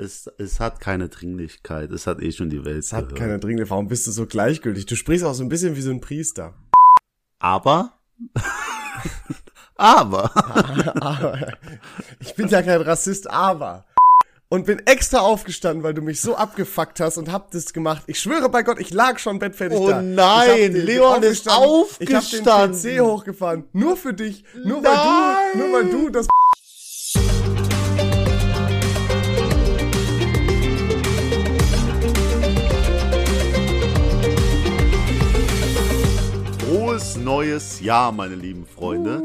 [0.00, 1.90] Es, es hat keine Dringlichkeit.
[1.90, 3.70] Es hat eh schon die Welt Es hat keine Dringlichkeit.
[3.70, 4.86] Warum bist du so gleichgültig?
[4.86, 6.54] Du sprichst auch so ein bisschen wie so ein Priester.
[7.40, 7.94] Aber.
[9.76, 10.30] aber.
[11.02, 11.52] aber
[12.20, 13.86] ich bin ja kein Rassist, aber.
[14.50, 18.04] Und bin extra aufgestanden, weil du mich so abgefuckt hast und hab das gemacht.
[18.06, 20.00] Ich schwöre bei Gott, ich lag schon bettfertig Oh da.
[20.00, 22.80] nein, hab den- Leon ist Ich hab den aufgestanden.
[22.80, 23.64] PC hochgefahren.
[23.72, 24.44] Nur für dich.
[24.64, 24.92] Nur Nein.
[24.94, 26.28] weil du, nur weil du das
[37.28, 39.22] neues Jahr, meine lieben Freunde.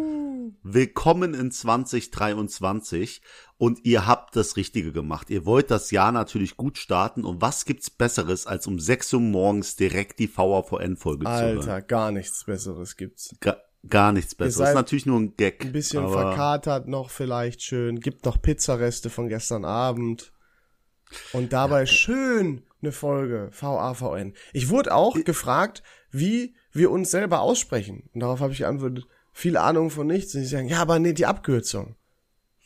[0.62, 3.22] Willkommen in 2023
[3.58, 5.30] und ihr habt das Richtige gemacht.
[5.30, 9.20] Ihr wollt das Jahr natürlich gut starten und was gibt's besseres als um 6 Uhr
[9.22, 11.60] morgens direkt die VAVN-Folge zu hören?
[11.60, 13.34] Alter, gar nichts besseres gibt's.
[13.40, 13.56] Ga
[13.88, 14.58] gar nichts besseres.
[14.58, 15.64] seid ist natürlich nur ein Gag.
[15.64, 18.02] Ein bisschen verkatert noch vielleicht schön.
[18.02, 20.34] Gibt noch Pizzareste von gestern Abend.
[21.32, 24.34] Und dabei schön eine Folge VAVN.
[24.52, 28.10] Ich wurde auch gefragt, wie wir uns selber aussprechen.
[28.14, 30.36] Und darauf habe ich geantwortet, viel Ahnung von nichts.
[30.36, 31.96] Und die sagen, ja, aber nee, die Abkürzung.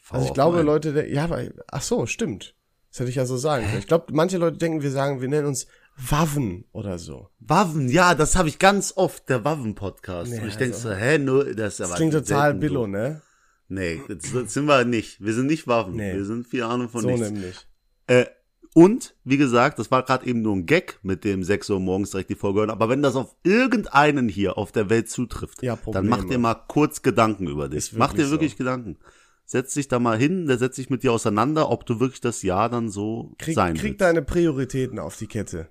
[0.09, 0.65] Also ich glaube, VAVN.
[0.65, 2.55] Leute, ja, aber, ach so, stimmt.
[2.89, 3.79] Das hätte ich ja so sagen können.
[3.79, 7.29] Ich glaube, manche Leute denken, wir sagen, wir nennen uns Waven oder so.
[7.39, 10.31] Waffen, ja, das habe ich ganz oft, der Waffen-Podcast.
[10.31, 12.87] Nee, und ich also- so, hä, nur, das ist Das aber klingt total selten billo,
[12.87, 13.21] ne?
[13.67, 15.19] Nee, das, das sind wir nicht.
[15.19, 15.95] Wir sind nicht Waffen.
[15.95, 16.13] Nee.
[16.13, 17.29] Wir sind viel Ahnung von So nichts.
[17.29, 17.67] nämlich.
[18.07, 18.25] Äh,
[18.73, 22.11] und, wie gesagt, das war gerade eben nur ein Gag mit dem 6 Uhr morgens
[22.11, 22.69] direkt die Folge hören.
[22.69, 26.55] Aber wenn das auf irgendeinen hier auf der Welt zutrifft, Ja, dann macht ihr mal
[26.55, 27.93] kurz Gedanken über dich.
[27.93, 28.57] Macht dir wirklich so.
[28.57, 28.97] Gedanken.
[29.45, 32.41] Setz dich da mal hin, der setzt sich mit dir auseinander, ob du wirklich das
[32.41, 34.01] Jahr dann so Krieg, sein krieg willst.
[34.01, 35.69] deine Prioritäten auf die Kette.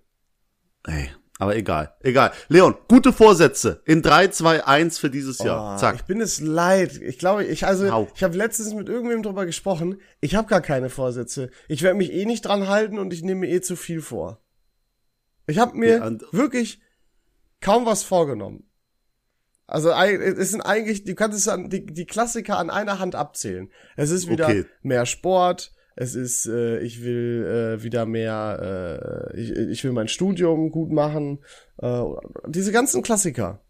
[0.85, 2.33] Ey, aber egal, egal.
[2.49, 3.83] Leon, gute Vorsätze.
[3.85, 5.75] In 3, 2, 1 für dieses Jahr.
[5.75, 5.97] Oh, Zack.
[5.97, 6.97] Ich bin es leid.
[7.03, 8.09] Ich glaube, ich also Hau.
[8.15, 10.01] ich habe letztens mit irgendwem drüber gesprochen.
[10.21, 11.51] Ich habe gar keine Vorsätze.
[11.69, 14.41] Ich werde mich eh nicht dran halten und ich nehme mir eh zu viel vor.
[15.47, 16.81] Ich habe mir Ja, wirklich
[17.61, 18.65] kaum was vorgenommen.
[19.69, 23.71] Also es sind eigentlich, du kannst es an die, die Klassiker an einer Hand abzählen.
[23.97, 24.65] Es ist wieder Okay.
[24.83, 25.73] mehr Sport.
[25.99, 30.93] Es ist, äh, ich will äh, wieder mehr, äh, ich, ich will mein Studium gut
[30.93, 31.39] machen.
[31.79, 32.03] Äh,
[32.49, 33.63] diese ganzen Klassiker.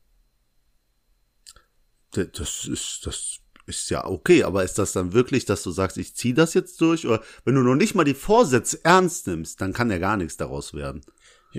[2.12, 6.16] Das ist, das ist ja okay, aber ist das dann wirklich, dass du sagst, ich
[6.16, 7.06] zieh das jetzt durch?
[7.06, 10.36] Oder wenn du noch nicht mal die Vorsätze ernst nimmst, dann kann ja gar nichts
[10.36, 11.02] daraus werden.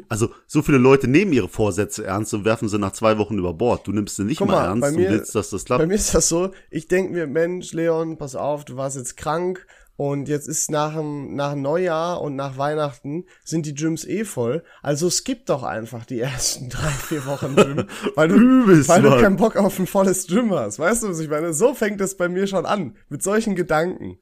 [0.09, 3.53] Also, so viele Leute nehmen ihre Vorsätze ernst und werfen sie nach zwei Wochen über
[3.53, 3.87] Bord.
[3.87, 5.87] Du nimmst sie nicht mal, mal, ernst bei und mir- willst, dass das Bei klappt.
[5.87, 9.65] mir ist das so, ich denk mir, Mensch, Leon, pass auf, du warst jetzt krank
[9.97, 14.63] und jetzt ist nach dem, nach Neujahr und nach Weihnachten sind die Gyms eh voll.
[14.81, 19.09] Also skip doch einfach die ersten drei, vier Wochen Gym, weil du, Übelst, weil du
[19.09, 20.79] keinen Bock auf ein volles Gym hast.
[20.79, 21.53] Weißt du, was ich meine?
[21.53, 24.17] So fängt es bei mir schon an, mit solchen Gedanken.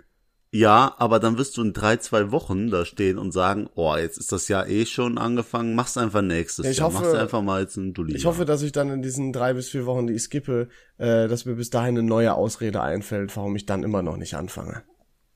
[0.51, 4.17] Ja, aber dann wirst du in drei, zwei Wochen da stehen und sagen, oh, jetzt
[4.17, 6.87] ist das Jahr eh schon angefangen, mach's einfach nächstes Ja, ich Jahr.
[6.87, 8.15] hoffe- machst du einfach mal jetzt ein Dulli.
[8.15, 11.27] Ich hoffe, dass ich dann in diesen drei bis vier Wochen, die ich skippe, äh,
[11.27, 14.83] dass mir bis dahin eine neue Ausrede einfällt, warum ich dann immer noch nicht anfange.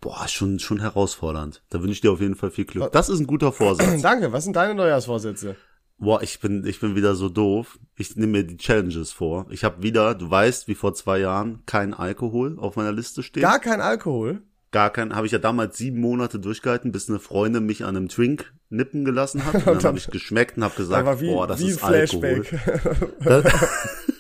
[0.01, 1.61] Boah, schon, schon herausfordernd.
[1.69, 2.91] Da wünsche ich dir auf jeden Fall viel Glück.
[2.91, 4.01] Das ist ein guter Vorsatz.
[4.01, 5.55] Danke, was sind deine Neujahrsvorsätze?
[5.97, 7.77] Boah, ich bin, ich bin wieder so doof.
[7.97, 9.47] Ich nehme mir die Challenges vor.
[9.49, 13.43] Ich habe wieder, du weißt, wie vor zwei Jahren, kein Alkohol auf meiner Liste steht.
[13.43, 14.41] Gar kein Alkohol?
[14.71, 18.07] Gar kein, habe ich ja damals sieben Monate durchgehalten, bis eine Freundin mich an einem
[18.07, 19.55] Drink nippen gelassen hat.
[19.65, 22.45] Und dann habe ich geschmeckt und habe gesagt, wie, boah, das ist ein Alkohol.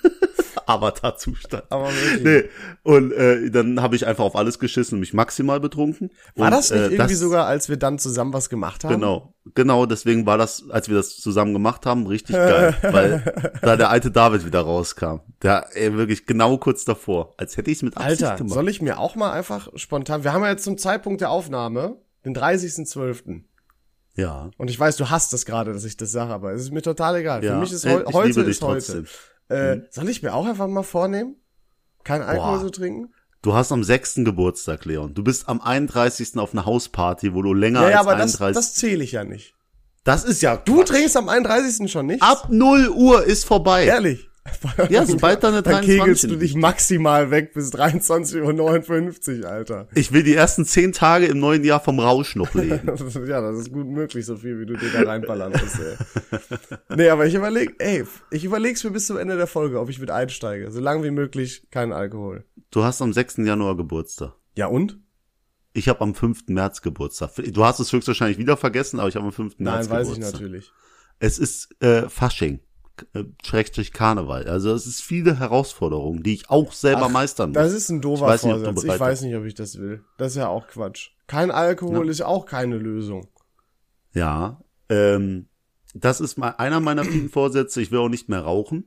[0.69, 1.63] Avatar-Zustand.
[1.69, 2.23] Aber wirklich.
[2.23, 2.49] Nee.
[2.83, 6.11] Und äh, dann habe ich einfach auf alles geschissen und mich maximal betrunken.
[6.35, 8.93] War und, das nicht äh, irgendwie sogar, als wir dann zusammen was gemacht haben?
[8.93, 13.75] Genau, genau, deswegen war das, als wir das zusammen gemacht haben, richtig geil, weil da
[13.75, 15.21] der alte David wieder rauskam.
[15.41, 18.53] Der ey, wirklich genau kurz davor, als hätte ich es mit Absicht Alter, gemacht.
[18.53, 21.97] soll ich mir auch mal einfach spontan, wir haben ja jetzt zum Zeitpunkt der Aufnahme
[22.25, 23.41] den 30.12.
[24.15, 26.73] ja, Und ich weiß, du hast das gerade, dass ich das sage, aber es ist
[26.73, 27.43] mir total egal.
[27.43, 27.53] ja.
[27.53, 29.05] Für mich ist Äh, heu ich heute ist heute.
[29.49, 31.35] Äh, Soll ich mir auch einfach mal vornehmen,
[32.03, 32.65] kein Alkohol Boah.
[32.65, 33.13] zu trinken?
[33.41, 34.15] Du hast am 6.
[34.25, 35.13] Geburtstag, Leon.
[35.13, 36.37] Du bist am 31.
[36.37, 38.55] auf einer Hausparty, wo du länger Ja, ja, als aber das, 31.
[38.55, 39.55] das zähle ich ja nicht.
[40.03, 40.87] das ist ja Du Quatsch.
[40.89, 41.89] trinkst am 31.
[41.91, 42.21] schon nicht?
[42.21, 43.85] Ab 0 Uhr ist vorbei.
[43.85, 44.28] Ehrlich?
[44.89, 49.87] Ja, sobald deine Dann 23 kegelst du dich maximal weg bis 23.59 Uhr, Alter.
[49.93, 52.81] Ich will die ersten 10 Tage im neuen Jahr vom Rausch noch leben.
[53.27, 56.77] ja, das ist gut möglich, so viel wie du dir da reinballern musst, ey.
[56.95, 59.99] Nee, aber ich überleg, ey, ich überleg's mir bis zum Ende der Folge, ob ich
[59.99, 60.71] mit einsteige.
[60.71, 62.45] So lange wie möglich kein Alkohol.
[62.71, 63.37] Du hast am 6.
[63.37, 64.33] Januar Geburtstag.
[64.55, 64.99] Ja und?
[65.73, 66.47] Ich habe am 5.
[66.47, 67.31] März Geburtstag.
[67.35, 69.55] Du hast es höchstmärz wieder vergessen, aber ich habe am 5.
[69.59, 70.33] Nein, März weiß Geburtstag.
[70.33, 70.71] ich natürlich.
[71.19, 72.59] Es ist äh, Fasching.
[73.13, 74.47] Äh, Schrägstrich Karneval.
[74.47, 77.55] Also es ist viele Herausforderungen, die ich auch selber Ach, meistern muss.
[77.55, 78.81] Das ist ein doofer Ich weiß nicht, Vorsatz.
[78.81, 80.03] bereit ich weiß nicht, ob ich das will.
[80.17, 81.09] Das ist ja auch Quatsch.
[81.27, 82.11] Kein Alkohol Ja.
[82.11, 83.27] ist auch keine Lösung.
[84.13, 85.47] Ja, ähm,
[85.93, 87.81] das ist mal einer meiner vielen Vorsätze.
[87.81, 88.85] Ich will auch nicht mehr rauchen.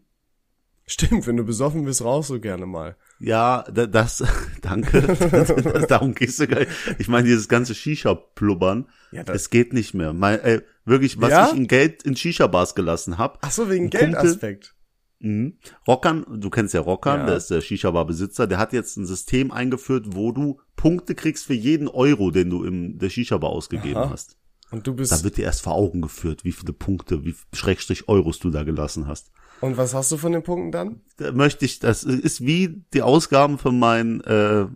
[0.85, 2.97] Stimmt, wenn du besoffen bist, rauchst du gerne mal.
[3.21, 4.25] Ja, da- das,
[4.63, 5.01] danke.
[5.89, 6.73] Darum gehst du gar nicht.
[6.99, 10.13] Ich meine, dieses ganze Shisha-Plubbern, Ja, das- es geht nicht mehr.
[10.13, 11.49] Mein, äh, wirklich, was Ja?
[11.49, 13.39] ich in Geld in Shisha-Bars gelassen habe.
[13.43, 14.75] Ach so, wegen Geldaspekt.
[15.21, 15.59] Mhm.
[15.87, 17.27] Rockern, du kennst ja Rockern, Ja.
[17.27, 21.55] der ist der Shisha-Bar-Besitzer, der hat jetzt ein System eingeführt, wo du Punkte kriegst für
[21.55, 24.11] jeden Euro, den du in der Shisha-Bar ausgegeben Aha.
[24.11, 24.37] hast.
[24.73, 28.09] Und du Da bist, wird dir erst vor Augen geführt, wie viele Punkte, wie Schrägstrich
[28.09, 29.31] Euros du da gelassen hast.
[29.61, 31.03] und was hast du von den Punkten dann?
[31.19, 34.67] Da möchte ich, das ist wie die Ausgaben für mein äh,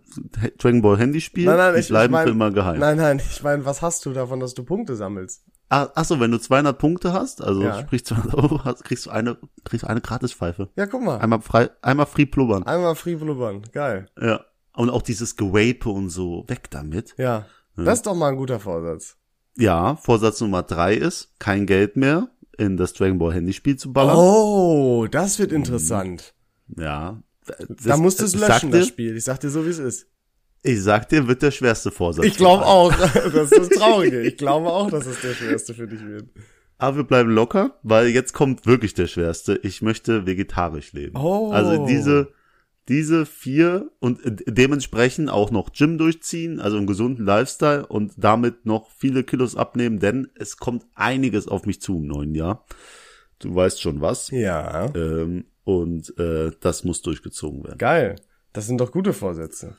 [0.59, 1.43] Dragon Ball Handyspiel.
[1.45, 2.79] Nein, nein, die ich- ich bleiben mein- für immer geheim.
[2.79, 5.43] Nein, nein, ich meine, was hast du davon, dass du Punkte sammelst?
[5.69, 7.79] Ah, ach so, wenn du 200 Punkte hast, also Ja.
[7.81, 10.69] sprich 200 Euro, hast, kriegst du eine, kriegst du eine Gratispfeife.
[10.77, 11.17] Ja, guck mal.
[11.17, 12.63] Einmal frei, einmal free blubbern.
[12.63, 13.63] Einmal free blubbern.
[13.73, 14.07] Geil.
[14.19, 14.45] Ja.
[14.75, 17.15] Und auch dieses Gewape und so, weg damit.
[17.17, 17.45] Ja.
[17.75, 19.17] Das ist doch mal ein guter Vorsatz.
[19.57, 24.15] Ja, Vorsatz Nummer drei ist, kein Geld mehr in das Dragon Ball Handyspiel zu ballern.
[24.17, 26.33] Oh, das wird interessant.
[26.75, 27.21] Ja.
[27.85, 29.15] da musst du es löschen, dir, das Spiel.
[29.17, 30.07] Ich sag dir so, wie es ist.
[30.67, 32.25] Ich sag dir, wird der schwerste Vorsatz.
[32.25, 32.93] Ich glaube auch.
[33.13, 34.21] Das ist das Traurige.
[34.21, 36.29] Ich glaube auch, dass es der schwerste für dich wird.
[36.77, 39.59] Aber wir bleiben locker, weil jetzt kommt wirklich der schwerste.
[39.63, 41.17] Ich möchte vegetarisch leben.
[41.17, 41.51] Oh.
[41.51, 42.33] Also diese,
[42.87, 48.91] diese vier und dementsprechend auch noch Gym durchziehen, also einen gesunden Lifestyle und damit noch
[48.91, 52.65] viele Kilos abnehmen, denn es kommt einiges auf mich zu im neuen Jahr.
[53.39, 54.29] Du weißt schon was.
[54.31, 54.93] Ja.
[54.95, 57.77] Ähm, und äh, das muss durchgezogen werden.
[57.77, 58.15] Geil.
[58.53, 59.75] Das sind doch gute Vorsätze.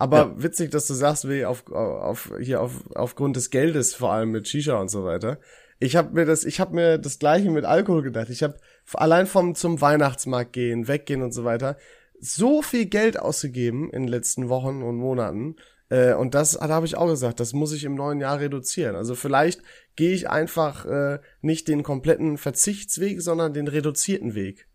[0.00, 4.30] Aber witzig, dass du sagst, wie auf, auf hier auf aufgrund des Geldes vor allem
[4.30, 5.38] mit Shisha und so weiter.
[5.78, 8.30] Ich habe mir das, ich habe mir das gleiche mit Alkohol gedacht.
[8.30, 8.56] Ich habe
[8.94, 11.76] allein vom zum Weihnachtsmarkt gehen, weggehen und so weiter
[12.20, 15.56] so viel Geld ausgegeben in den letzten Wochen und Monaten.
[15.88, 18.94] Äh, und das da habe ich auch gesagt, das muss ich im neuen Jahr reduzieren.
[18.94, 19.62] Also vielleicht
[19.96, 24.68] gehe ich einfach äh, nicht den kompletten Verzichtsweg, sondern den reduzierten Weg.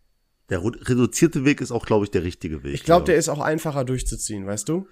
[0.50, 2.74] Der reduzierte Weg ist auch, glaube ich, der richtige Weg.
[2.74, 3.06] Ich glaube, ja.
[3.06, 4.86] der ist auch einfacher durchzuziehen, weißt du?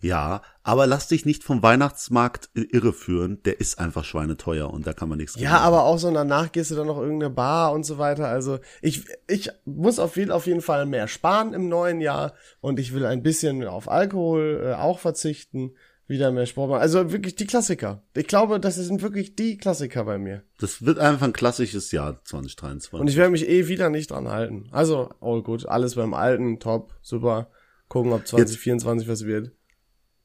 [0.00, 3.42] Ja, aber lass dich nicht vom Weihnachtsmarkt irreführen.
[3.44, 5.62] Der ist einfach schweineteuer und da kann man nichts Ja, machen.
[5.64, 8.28] aber auch so danach gehst du dann noch irgendeine Bar und so weiter.
[8.28, 12.78] Also ich, ich muss auf jeden, auf jeden Fall mehr sparen im neuen Jahr und
[12.78, 15.72] ich will ein bisschen auf Alkohol äh, auch verzichten,
[16.06, 16.80] wieder mehr Sport machen.
[16.80, 18.02] Also wirklich die Klassiker.
[18.14, 20.42] Ich glaube, das sind wirklich die Klassiker bei mir.
[20.58, 22.92] Das wird einfach ein klassisches Jahr 2023.
[23.00, 24.68] Und ich werde mich eh wieder nicht dran halten.
[24.70, 27.50] Also, all gut, alles beim Alten, top, super.
[27.88, 29.52] Gucken, ob 2024 was wird.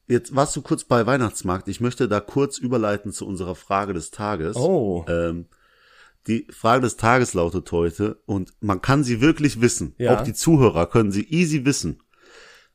[0.06, 1.68] Jetzt warst du kurz bei Weihnachtsmarkt.
[1.68, 4.56] Ich möchte da kurz überleiten zu unserer Frage des Tages.
[4.56, 5.04] Oh.
[5.08, 5.46] Ähm,
[6.26, 9.94] die Frage des Tages lautet heute, und man kann sie wirklich wissen.
[9.98, 10.16] Ja.
[10.16, 12.00] Auch die Zuhörer können sie easy wissen.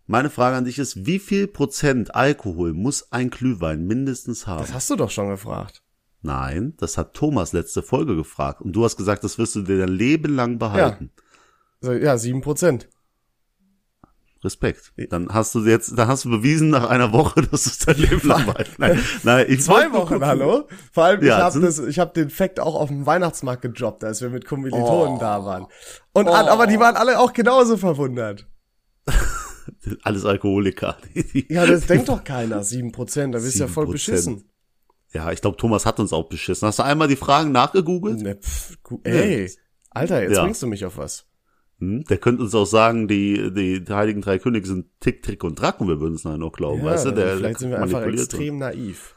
[0.06, 4.62] Meine Frage an dich ist, wie viel Prozent Alkohol muss ein Glühwein mindestens haben?
[4.62, 5.84] Das hast du doch schon gefragt.
[6.22, 8.62] Nein, das hat Thomas letzte Folge gefragt.
[8.62, 11.12] Und du hast gesagt, das wirst du dir dein Leben lang behalten.
[11.82, 12.90] So, ja, sieben Prozent.
[14.44, 14.94] Respekt.
[15.10, 17.98] Dann hast du jetzt, dann hast du bewiesen nach einer Woche, dass du es dein
[17.98, 18.72] Leben lang behalten.
[18.78, 20.68] Nein, nein, ich Zwei Wochen, hallo?
[20.94, 23.62] Vor allem, Ja, ich habe sind- das, ich habe den Fact auch auf dem Weihnachtsmarkt
[23.62, 25.20] gedroppt, als wir mit Kommilitonen Oh.
[25.20, 25.68] da waren.
[26.14, 28.48] Und an, aber die waren alle auch genauso verwundert.
[30.04, 30.98] Alles Alkoholiker.
[31.48, 33.92] Ja, das denkt doch keiner, sieben Prozent, da bist du ja voll 7%.
[33.92, 34.50] beschissen.
[35.14, 36.68] ja, ich glaube, Thomas hat uns auch beschissen.
[36.68, 38.22] Hast du einmal die Fragen nachgegoogelt?
[38.22, 39.52] Ne, pff, ey,
[39.92, 40.44] Alter, jetzt Ja.
[40.44, 41.26] bringst du mich auf was.
[41.80, 42.04] Hm?
[42.06, 45.80] Der könnte uns auch sagen, die, die, Heiligen Drei Könige sind Tick, Trick und Track
[45.82, 47.12] und wir würden es nachher noch glauben, weißt du?
[47.12, 48.88] Der vielleicht sind wir einfach extrem naiv.
[48.88, 49.16] uns.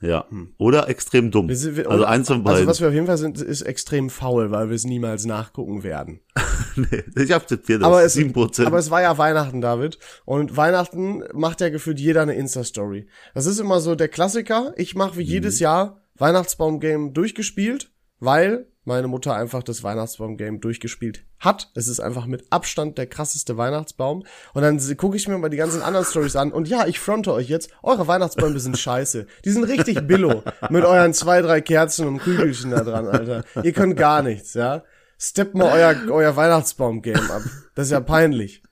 [0.00, 0.26] Ja.
[0.58, 1.48] Oder extrem dumm.
[1.54, 2.66] Sind, wir, also oder- eins von Also beiden.
[2.66, 6.20] was wir auf jeden Fall sind, ist extrem faul, weil wir es niemals nachgucken werden.
[6.76, 7.86] nee, ich akzeptiere das.
[7.86, 8.66] Aber es, Sieben Prozent.
[8.66, 9.98] aber es war ja Weihnachten, David.
[10.26, 13.06] Und Weihnachten macht ja gefühlt jeder eine Insta-Story.
[13.32, 14.74] Das ist immer so der Klassiker.
[14.76, 21.70] Ich mache wie jedes Jahr Weihnachtsbaum-Game durchgespielt, weil meine Mutter einfach das Weihnachtsbaum-Game durchgespielt hat.
[21.74, 24.24] Es ist einfach mit Abstand der krasseste Weihnachtsbaum.
[24.52, 26.52] Und dann gucke ich mir mal die ganzen anderen Stories an.
[26.52, 29.26] Und ja, ich fronte euch jetzt, eure Weihnachtsbäume sind scheiße.
[29.44, 30.42] Die sind richtig billo.
[30.70, 33.44] Mit euren zwei, drei Kerzen und Kügelchen da dran, Alter.
[33.62, 34.84] Ihr könnt gar nichts, ja.
[35.18, 37.42] Steppt mal euer, euer Weihnachtsbaum-Game ab.
[37.74, 38.62] Das ist ja peinlich.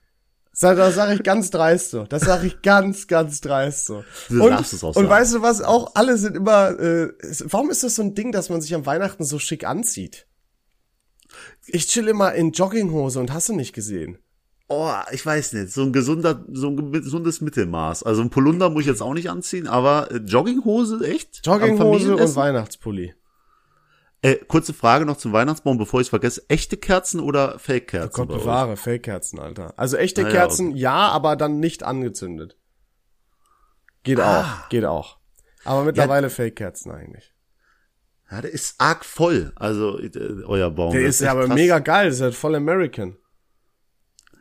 [0.59, 2.03] Das, sage ich ganz dreist so.
[2.03, 4.03] Das sage ich ganz, ganz dreist so.
[4.29, 5.61] Du und, darfst es auch und weißt du was?
[5.61, 6.79] Auch alle sind immer.
[6.79, 7.13] Äh,
[7.45, 10.27] warum ist das so ein Ding, dass man sich am Weihnachten so schick anzieht?
[11.65, 14.19] Ich chill immer in Jogginghose und hast du nicht gesehen.
[14.67, 15.71] Oh, ich weiß nicht.
[15.71, 18.03] So ein gesunder, so ein gesundes Mittelmaß.
[18.03, 21.45] Also ein Polunder muss ich jetzt auch nicht anziehen, aber äh, Jogginghose, echt?
[21.45, 22.35] Jogginghose und?
[22.35, 23.13] Weihnachtspulli.
[24.23, 26.43] Äh, kurze Frage noch zum Weihnachtsbaum, bevor ich es vergesse.
[26.47, 28.13] Echte Kerzen oder Fake-Kerzen?
[28.15, 29.73] Gott bewahre, Fake-Kerzen, Alter.
[29.77, 32.57] Also echte Ah, ja, Kerzen, ja, aber dann nicht angezündet.
[34.03, 34.41] Geht Ah.
[34.63, 35.17] auch, geht auch.
[35.65, 37.33] Aber mittlerweile Fake-Kerzen eigentlich.
[38.31, 39.51] Ja, der ist arg voll.
[39.55, 40.09] Also äh,
[40.45, 40.93] euer Baum.
[40.93, 41.55] Der ist ja aber krass.
[41.55, 43.17] mega geil, das ist halt voll American.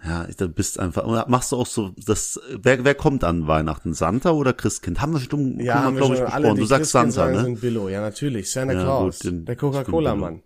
[0.04, 1.26] Ja, du bist einfach.
[1.28, 2.40] Machst du auch so das?
[2.60, 3.94] Wer, wer kommt an Weihnachten?
[3.94, 5.00] Santa oder Christkind?
[5.00, 6.44] Haben wir schon, Ja, haben wir glaube ich, schon besprochen.
[6.46, 7.40] alle, Du sagst Santa, ne?
[7.42, 7.88] sind Billo.
[7.88, 8.50] Ja, natürlich.
[8.50, 9.20] Santa Ja, Claus.
[9.20, 10.42] gut, den- der Coca-Cola-Mann.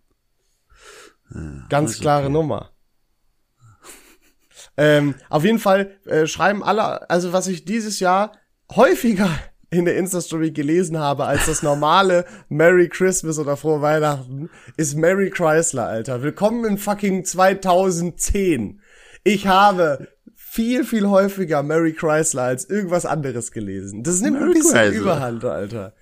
[1.70, 2.32] Ganz ist klare okay.
[2.32, 2.70] Nummer.
[4.76, 8.32] Ähm, auf jeden Fall äh, schreiben alle, also was ich dieses Jahr
[8.74, 9.30] häufiger
[9.70, 15.30] in der Insta-Story gelesen habe als das normale Merry Christmas oder Frohe Weihnachten, ist Merry
[15.30, 16.22] Chrysler, Alter.
[16.22, 18.80] Willkommen in fucking 2010.
[19.26, 24.02] Ich habe viel, viel häufiger Merry Chrysler als irgendwas anderes gelesen.
[24.02, 25.00] Das nimmt ein Merry bisschen Chrysler.
[25.00, 25.94] Überhand, Alter.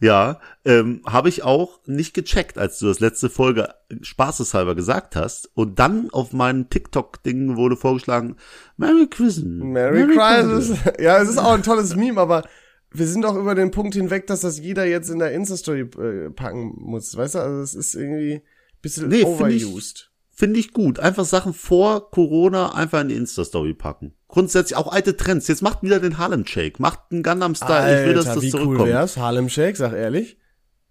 [0.00, 5.50] Ja, ähm, habe ich auch nicht gecheckt, als du das letzte Folge spaßeshalber gesagt hast.
[5.54, 8.36] Und dann auf meinem TikTok-Ding wurde vorgeschlagen,
[8.76, 9.64] Merry Christmas.
[9.64, 10.78] Merry Christmas.
[10.98, 12.44] Ja, es ist auch ein tolles Meme, aber
[12.90, 16.30] wir sind doch über den Punkt hinweg, dass das jeder jetzt in der Insta-Story äh,
[16.30, 17.14] packen muss.
[17.14, 18.42] Weißt du, also es ist irgendwie ein
[18.80, 20.07] bisschen Nee, overused.
[20.38, 21.00] Finde ich gut.
[21.00, 24.14] Einfach Sachen vor Corona einfach in die Insta-Story packen.
[24.28, 25.48] Grundsätzlich auch alte Trends.
[25.48, 26.78] Jetzt macht wieder den Harlem Shake.
[26.78, 28.02] Macht einen Gangnam Style.
[28.02, 28.88] ich will, dass das wie cool zurückkommt.
[28.88, 29.16] wär's?
[29.16, 30.38] Harlem Shake, sag ehrlich.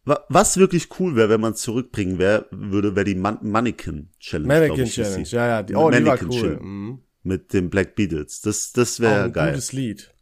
[0.03, 4.09] Wa- Was wirklich cool wäre, wenn man es zurückbringen wär, würde, wäre die Man Mannequin
[4.19, 4.47] Challenge.
[4.53, 5.35] Mannequin ich, Challenge, sie.
[5.37, 5.63] ja, ja.
[5.63, 6.41] Die, oh, die war Mannequin cool.
[6.41, 6.61] Challenge.
[6.63, 7.01] Mhm.
[7.23, 8.41] Mit den Black Beatles.
[8.41, 9.51] Das, das wäre ein geil.
[9.51, 10.13] gutes Lied.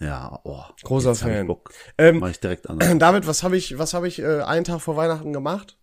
[0.00, 0.62] Ja, oh.
[0.82, 1.46] Großer ich Fan.
[1.46, 1.70] Bock.
[1.96, 2.80] Ähm, Mach ich direkt an.
[2.98, 5.78] David, was habe ich, was habe ich äh, einen Tag vor Weihnachten gemacht?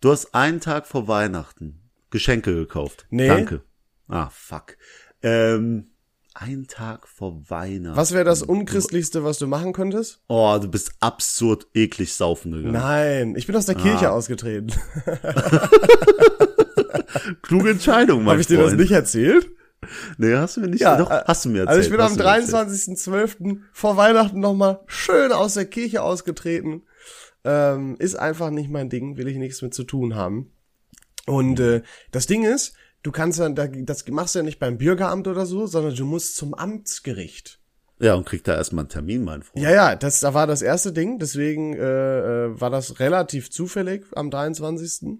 [0.00, 1.81] Du hast einen Tag vor Weihnachten
[2.12, 3.06] Geschenke gekauft.
[3.10, 3.26] Nee.
[3.26, 3.62] Danke.
[4.06, 4.76] Ah, fuck.
[5.22, 5.88] Ähm,
[6.34, 7.96] ein Tag vor Weihnachten.
[7.96, 10.20] Was wäre das unchristlichste, was du machen könntest?
[10.28, 12.72] Oh, du bist absurd eklig saufen gegangen.
[12.72, 14.12] Nein, ich bin aus der Kirche Ah.
[14.12, 14.72] ausgetreten.
[17.42, 18.72] Kluge Entscheidung, mein Habe ich dir Freund.
[18.72, 19.50] das nicht erzählt?
[20.16, 20.80] Nee, hast du mir nicht.
[20.80, 21.68] Ja, doch, äh, hast du mir erzählt.
[21.76, 22.98] Also ich bin am hast du mir erzählt.
[22.98, 23.58] 23.12.
[23.72, 26.82] vor Weihnachten nochmal schön aus der Kirche ausgetreten.
[27.44, 30.52] Ähm, ist einfach nicht mein Ding, will ich nichts mit zu tun haben.
[31.26, 34.78] Und äh, das Ding ist, du kannst ja, da- das machst du ja nicht beim
[34.78, 37.58] Bürgeramt oder so, sondern du musst zum Amtsgericht.
[38.00, 39.62] Ja, und kriegt da erstmal einen Termin, mein Freund.
[39.62, 44.04] Ja, ja, das da war das erste Ding, deswegen äh, äh, war das relativ zufällig
[44.16, 45.18] am 23.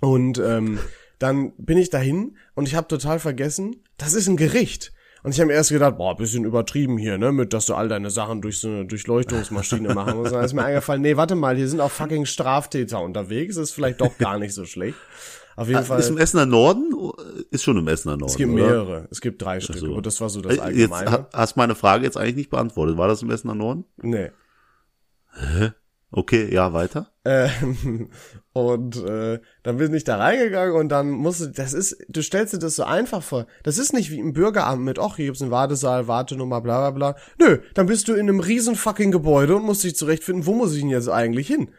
[0.00, 0.78] Und ähm,
[1.18, 4.92] dann bin ich dahin und ich habe total vergessen, das ist ein Gericht.
[5.22, 7.88] Und ich habe mir erst gedacht, boah, bisschen übertrieben hier, ne, mit dass du all
[7.88, 10.32] deine Sachen durch so eine Durchleuchtungsmaschine machen musst.
[10.32, 14.00] Dann ist mir eingefallen, nee, warte mal, hier sind auch fucking Straftäter unterwegs, ist vielleicht
[14.00, 14.96] doch gar nicht so schlecht.
[15.56, 16.00] Auf jeden Ah, Fall.
[16.00, 16.94] Ist im Essener Norden?
[17.50, 18.30] Ist schon im Essener Norden.
[18.32, 18.62] Es gibt oder?
[18.62, 19.92] mehrere, es gibt drei Stück, so.
[19.92, 20.62] aber das war so das Äh, Jetzt
[20.92, 21.10] Allgemeine.
[21.10, 22.96] ha- hast meine Frage jetzt eigentlich nicht beantwortet.
[22.96, 23.84] War das im Essener Norden?
[24.00, 24.30] nee.
[26.12, 27.12] Okay, ja, weiter.
[27.24, 28.10] Ähm,
[28.52, 32.52] und äh, dann bin ich da reingegangen und dann musst du, das ist, du stellst
[32.52, 33.46] dir das so einfach vor.
[33.62, 37.12] Das ist nicht wie im Bürgeramt mit, ach, hier gibt's einen Wartesaal, Wartenummer, bla bla
[37.12, 37.22] bla.
[37.38, 40.74] Nö, dann bist du in einem riesen fucking Gebäude und musst dich zurechtfinden, wo muss
[40.74, 41.70] ich denn jetzt eigentlich hin?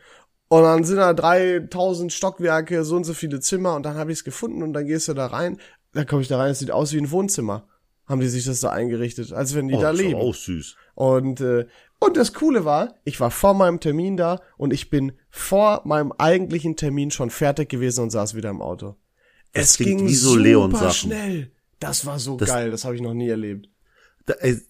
[0.48, 4.20] Und dann sind da 3000 Stockwerke, so und so viele Zimmer und dann habe ich
[4.20, 5.58] es gefunden und dann gehst du da rein.
[5.94, 7.68] Dann komme ich da rein, es sieht aus wie ein Wohnzimmer.
[8.06, 10.20] Haben die sich das da eingerichtet, als wenn die Oh, da leben.
[10.20, 10.76] auch süß.
[10.96, 11.68] Und, äh,
[12.02, 16.12] und das Coole war, ich war vor meinem Termin da und ich bin vor meinem
[16.18, 18.96] eigentlichen Termin schon fertig gewesen und saß wieder im Auto.
[19.54, 20.92] Das es ging wie so super Leon-Sachen.
[20.92, 21.52] schnell.
[21.80, 23.70] Das war so Das- geil, das habe ich noch nie erlebt.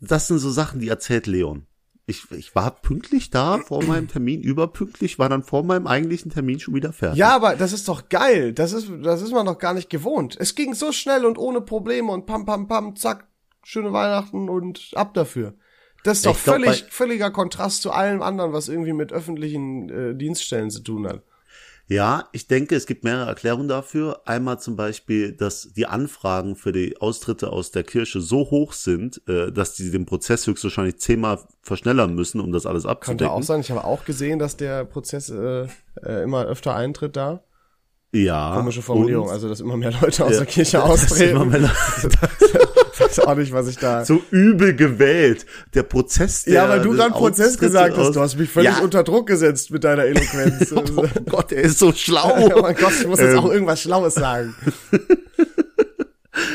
[0.02, 1.66] Das sind so Sachen, die erzählt Leon.
[2.08, 6.60] Ich, ich war pünktlich da vor meinem Termin, überpünktlich, war dann vor meinem eigentlichen Termin
[6.60, 7.18] schon wieder fertig.
[7.20, 8.54] Ja, aber das ist doch geil.
[8.54, 10.36] Das ist, das ist man doch gar nicht gewohnt.
[10.40, 13.28] Es ging so schnell und ohne Probleme und pam, pam, pam, zack,
[13.64, 15.54] schöne Weihnachten und ab dafür.
[16.03, 20.15] Das ist doch glaub, völlig, völliger Kontrast zu allem anderen, was irgendwie mit öffentlichen äh,
[20.15, 21.22] Dienststellen zu tun hat.
[21.88, 24.22] Ja, ich denke, es gibt mehrere Erklärungen dafür.
[24.25, 29.22] Einmal zum Beispiel, dass die Anfragen für die Austritte aus der Kirche so hoch sind,
[29.27, 33.34] äh, dass die den Prozess höchstwahrscheinlich zehnmal verschnellern müssen, um das alles Könnte abzudecken.
[33.34, 33.60] auch sein.
[33.60, 35.67] Ich habe auch gesehen, dass der Prozess äh,
[36.03, 37.43] äh, immer öfter eintritt da.
[38.13, 38.55] Ja.
[38.55, 41.70] Komische Formulierung, also dass immer mehr Leute aus Ja, der Kirche austreten.
[43.00, 44.03] weiß auch nicht, was ich da.
[44.05, 45.45] so übel gewählt.
[45.74, 48.15] Der Prozess, der ja, weil du gerade Prozess gesagt hast.
[48.15, 48.83] Du hast mich völlig Ja.
[48.83, 50.71] unter Druck gesetzt mit deiner Eloquenz.
[50.75, 52.50] Oh Gott, er ist so schlau.
[52.55, 54.55] oh mein Gott, ich muss jetzt Ähm, auch irgendwas Schlaues sagen.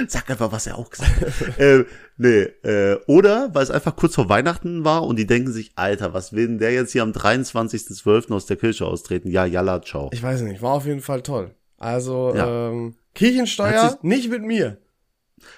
[0.09, 1.59] Sag einfach, was er auch gesagt hat.
[1.59, 1.85] äh,
[2.17, 6.15] nee, äh, oder weil es einfach kurz vor Weihnachten war und die denken sich, Alter,
[6.15, 8.33] was will denn der jetzt hier am 23.12.
[8.33, 9.31] aus der Kirche austreten?
[9.31, 10.11] Ja, yalla, ciao.
[10.13, 11.51] Ich weiß nicht, war auf jeden Fall toll.
[11.79, 12.69] Also, Ja.
[12.71, 14.79] ähm, Kirchensteuer nicht mit mir.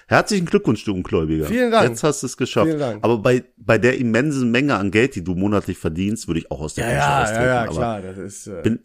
[0.07, 1.45] Herzlichen Glückwunsch, du Ungläubiger.
[1.45, 1.89] Vielen Dank.
[1.89, 2.67] Jetzt hast du es geschafft.
[2.67, 3.03] Vielen Dank.
[3.03, 6.61] Aber bei, bei der immensen Menge an Geld, die du monatlich verdienst, würde ich auch
[6.61, 7.49] aus der Kirche austreten.
[7.49, 8.01] aber klar.
[8.01, 8.79] Das ist, äh, Bin,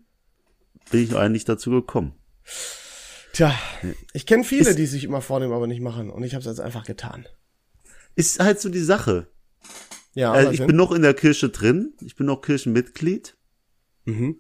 [0.91, 2.13] bin ich eigentlich dazu gekommen.
[3.33, 3.55] Tja,
[4.13, 6.11] ich kenne viele, ist, die sich immer vornehmen, aber nicht machen.
[6.11, 7.27] Und ich habe es jetzt einfach getan.
[8.15, 9.27] Ist halt so die Sache.
[10.15, 10.35] Ja.
[10.37, 11.95] Äh, ich bin noch in der Kirche drin.
[12.01, 13.37] Ich bin noch Kirchenmitglied.
[14.05, 14.37] Mhm.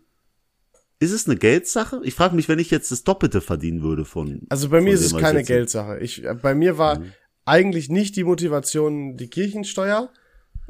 [1.00, 2.00] Ist es eine Geldsache?
[2.04, 4.42] Ich frage mich, wenn ich jetzt das Doppelte verdienen würde von.
[4.48, 5.98] Also bei mir ist es keine Geldsache.
[5.98, 7.12] Ich, äh, bei mir war mhm.
[7.44, 10.10] eigentlich nicht die Motivation die Kirchensteuer,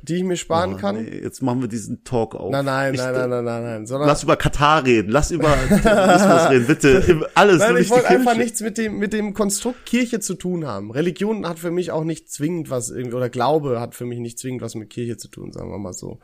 [0.03, 1.03] die ich mir sparen oh, kann.
[1.03, 2.51] Nee, jetzt machen wir diesen Talk auf.
[2.51, 3.87] Nein, nein, ich, nein, nein, nein, nein, nein.
[3.87, 7.31] Sondern lass über Katar reden, lass über Tourismus reden, bitte.
[7.35, 10.91] Alles nein, ich wollte einfach nichts mit dem, mit dem Konstrukt Kirche zu tun haben.
[10.91, 14.39] Religion hat für mich auch nicht zwingend was irgendwie, oder Glaube hat für mich nicht
[14.39, 16.19] zwingend was mit Kirche zu tun, sagen wir mal so.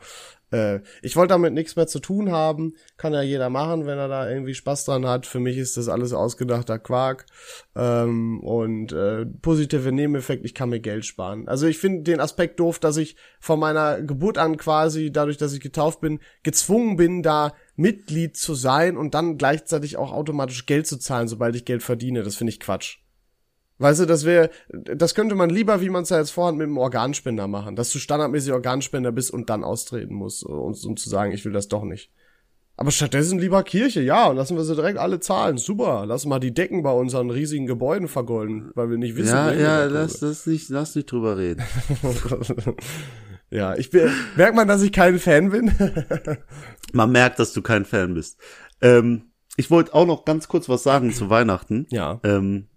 [0.51, 2.75] Äh, ich wollte damit nichts mehr zu tun haben.
[2.97, 5.25] Kann ja jeder machen, wenn er da irgendwie Spaß dran hat.
[5.25, 7.25] Für mich ist das alles ausgedachter Quark.
[7.75, 11.47] Ähm, und äh, positive Nebeneffekt, ich kann mir Geld sparen.
[11.47, 15.53] Also ich finde den Aspekt doof, dass ich von meiner Geburt an quasi, dadurch, dass
[15.53, 20.87] ich getauft bin, gezwungen bin, da Mitglied zu sein und dann gleichzeitig auch automatisch Geld
[20.87, 22.23] zu zahlen, sobald ich Geld verdiene.
[22.23, 23.00] Das finde ich Quatsch.
[23.81, 26.67] Weißt du, das wäre, das könnte man lieber, wie man es ja jetzt vorhat, mit
[26.67, 31.09] einem Organspender machen, dass du standardmäßig Organspender bist und dann austreten musst, um, um zu
[31.09, 32.11] sagen, ich will das doch nicht.
[32.77, 35.57] Aber stattdessen lieber Kirche, ja, und lassen wir sie direkt alle zahlen.
[35.57, 39.51] Super, lass mal die Decken bei unseren riesigen Gebäuden vergolden, weil wir nicht wissen, Ja,
[39.51, 41.63] ja, lass das nicht, lass nicht drüber reden.
[43.49, 45.71] ja, ich bin, merkt man, dass ich kein Fan bin?
[46.93, 48.39] man merkt, dass du kein Fan bist.
[48.81, 51.87] Ähm, ich wollte auch noch ganz kurz was sagen zu Weihnachten.
[51.89, 52.19] Ja.
[52.23, 52.67] Ähm,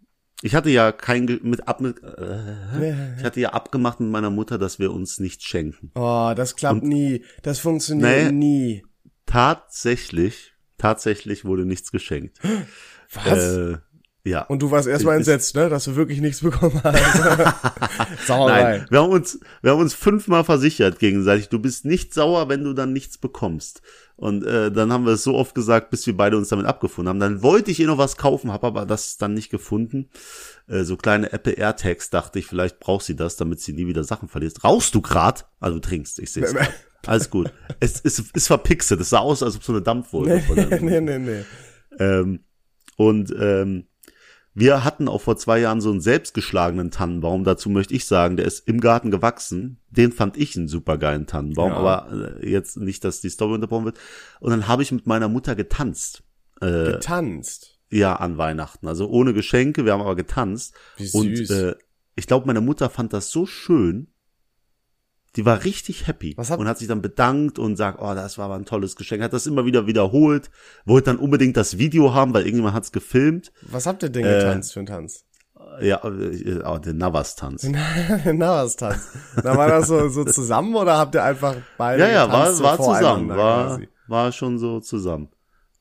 [0.44, 4.58] ich hatte ja kein mit ab mit, äh, ich hatte ja abgemacht mit meiner Mutter,
[4.58, 5.90] dass wir uns nichts schenken.
[5.94, 7.24] Oh, das klappt Und, nie.
[7.42, 8.86] Das funktioniert nee, nie.
[9.24, 12.40] Tatsächlich, tatsächlich wurde nichts geschenkt.
[13.14, 13.56] Was?
[13.56, 13.78] Äh,
[14.24, 14.42] ja.
[14.42, 16.96] Und du warst erstmal entsetzt, ne, dass du wirklich nichts bekommen hast.
[18.26, 18.78] Sauerei.
[18.78, 21.50] Nein, wir haben uns, wir haben uns fünfmal versichert gegenseitig.
[21.50, 23.82] Du bist nicht sauer, wenn du dann nichts bekommst.
[24.16, 27.10] Und äh, dann haben wir es so oft gesagt, bis wir beide uns damit abgefunden
[27.10, 27.20] haben.
[27.20, 30.08] Dann wollte ich ihr noch was kaufen, habe aber das dann nicht gefunden.
[30.68, 34.04] Äh, so kleine Apple AirTags dachte ich, vielleicht braucht sie das, damit sie nie wieder
[34.04, 34.64] Sachen verliert.
[34.64, 35.50] Rauchst du grad?
[35.60, 36.54] Also du trinkst, ich sehe es.
[37.06, 37.52] Alles gut.
[37.80, 39.00] Es ist, ist verpixelt.
[39.00, 40.42] Es sah aus, als ob so eine Dampfwolke.
[40.54, 41.44] Nee, nee, nee, nee.
[41.98, 42.44] Ähm,
[42.96, 43.88] und ähm,
[44.54, 47.42] wir hatten auch vor zwei Jahren so einen selbstgeschlagenen Tannenbaum.
[47.42, 49.80] Dazu möchte ich sagen, der ist im Garten gewachsen.
[49.90, 51.76] Den fand ich einen supergeilen Tannenbaum, ja.
[51.76, 53.98] aber äh, jetzt nicht, dass die Story unterbrochen wird.
[54.38, 56.22] Und dann habe ich mit meiner Mutter getanzt.
[56.60, 57.80] Äh, getanzt?
[57.90, 58.86] Ja, an Weihnachten.
[58.86, 60.74] Also ohne Geschenke, wir haben aber getanzt.
[60.96, 61.14] Wie süß.
[61.14, 61.74] Und äh,
[62.14, 64.08] ich glaube, meine Mutter fand das so schön,
[65.36, 68.38] die war richtig happy Was hat und hat sich dann bedankt und sagt, oh, das
[68.38, 69.22] war aber ein tolles Geschenk.
[69.22, 70.50] Hat das immer wieder wiederholt,
[70.84, 73.52] wollte dann unbedingt das Video haben, weil irgendjemand hat's gefilmt.
[73.62, 75.24] Was habt ihr denn getanzt äh, für einen Tanz?
[75.80, 77.62] Ja, äh, oh, den Navas-Tanz.
[78.24, 79.08] den Navas-Tanz.
[79.42, 82.78] Da war das so, so zusammen oder habt ihr einfach beide Ja, ja, war, war
[82.78, 83.28] zusammen.
[83.30, 85.30] War, war schon so zusammen.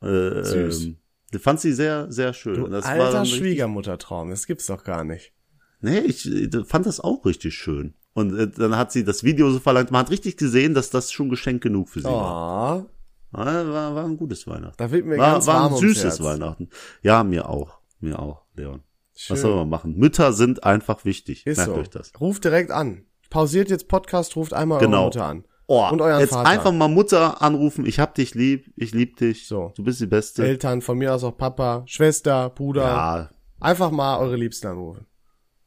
[0.01, 0.85] Äh, Süß.
[0.85, 0.97] Ähm,
[1.39, 2.55] fand sie sehr, sehr schön.
[2.55, 5.33] Du das alter Schwiegermuttertraum, das gibt's doch gar nicht.
[5.79, 6.29] Nee, ich
[6.65, 7.93] fand das auch richtig schön.
[8.13, 9.91] Und äh, dann hat sie das Video so verlangt.
[9.91, 12.11] Man hat richtig gesehen, dass das schon Geschenk genug für sie oh.
[12.11, 12.85] war.
[13.31, 13.95] war.
[13.95, 14.75] War ein gutes Weihnachten.
[14.77, 16.69] Da wird mir war, ganz war ein süßes Weihnachten.
[17.01, 17.79] Ja, mir auch.
[17.99, 18.83] Mir auch, Leon.
[19.15, 19.35] Schön.
[19.35, 19.97] Was soll man machen?
[19.97, 21.45] Mütter sind einfach wichtig.
[21.45, 21.79] Ist Merkt so.
[21.79, 22.11] euch das.
[22.19, 23.05] Ruft direkt an.
[23.29, 24.97] Pausiert jetzt Podcast, ruft einmal genau.
[24.97, 25.43] eure Mutter an.
[25.67, 26.49] Oh, und euren jetzt Vater.
[26.49, 27.85] einfach mal Mutter anrufen.
[27.85, 29.47] Ich hab dich lieb, ich lieb dich.
[29.47, 29.71] So.
[29.75, 30.45] Du bist die Beste.
[30.45, 32.83] Eltern, von mir aus auch Papa, Schwester, Bruder.
[32.83, 33.29] Ja.
[33.59, 35.07] Einfach mal eure Liebsten anrufen.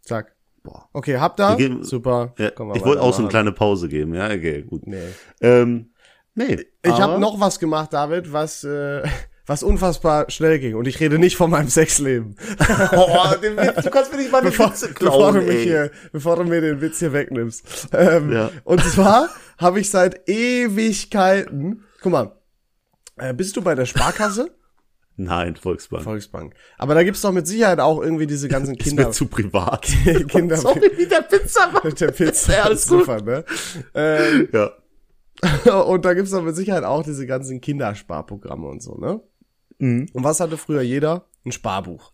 [0.02, 0.35] Zack.
[0.66, 0.88] Boah.
[0.92, 1.56] Okay, habt ihr?
[1.56, 2.34] Geben, Super.
[2.38, 4.14] Ja, ich wollte auch so eine kleine Pause geben.
[4.14, 4.86] Ja, okay, gut.
[4.86, 4.98] Nee.
[5.40, 5.92] Ähm,
[6.34, 6.66] nee.
[6.82, 9.02] Ich habe noch was gemacht, David, was äh,
[9.46, 10.74] was unfassbar schnell ging.
[10.74, 12.36] Und ich rede nicht von meinem Sexleben.
[12.92, 15.92] oh, den Witz, du kannst mir nicht mal den bevor, klauen, bevor, du mich hier,
[16.10, 17.88] bevor du mir den Witz hier wegnimmst.
[17.92, 18.50] Ähm, ja.
[18.64, 22.32] Und zwar habe ich seit Ewigkeiten, guck mal,
[23.18, 24.50] äh, bist du bei der Sparkasse?
[25.16, 26.04] Nein, Volksbank.
[26.04, 26.54] Volksbank.
[26.76, 29.02] Aber da gibt's doch mit Sicherheit auch irgendwie diese ganzen Kinder.
[29.02, 29.86] Ist mir zu privat.
[30.28, 30.56] Kinder.
[30.58, 32.00] Sorry, wie der Pizza macht.
[32.00, 32.52] Der Pizza.
[32.52, 33.44] Ja, alles super, ne?
[33.94, 35.80] Ähm, ja.
[35.80, 39.20] und da gibt's doch mit Sicherheit auch diese ganzen Kindersparprogramme und so, ne?
[39.78, 40.08] Mhm.
[40.12, 41.26] Und was hatte früher jeder?
[41.44, 42.12] Ein Sparbuch.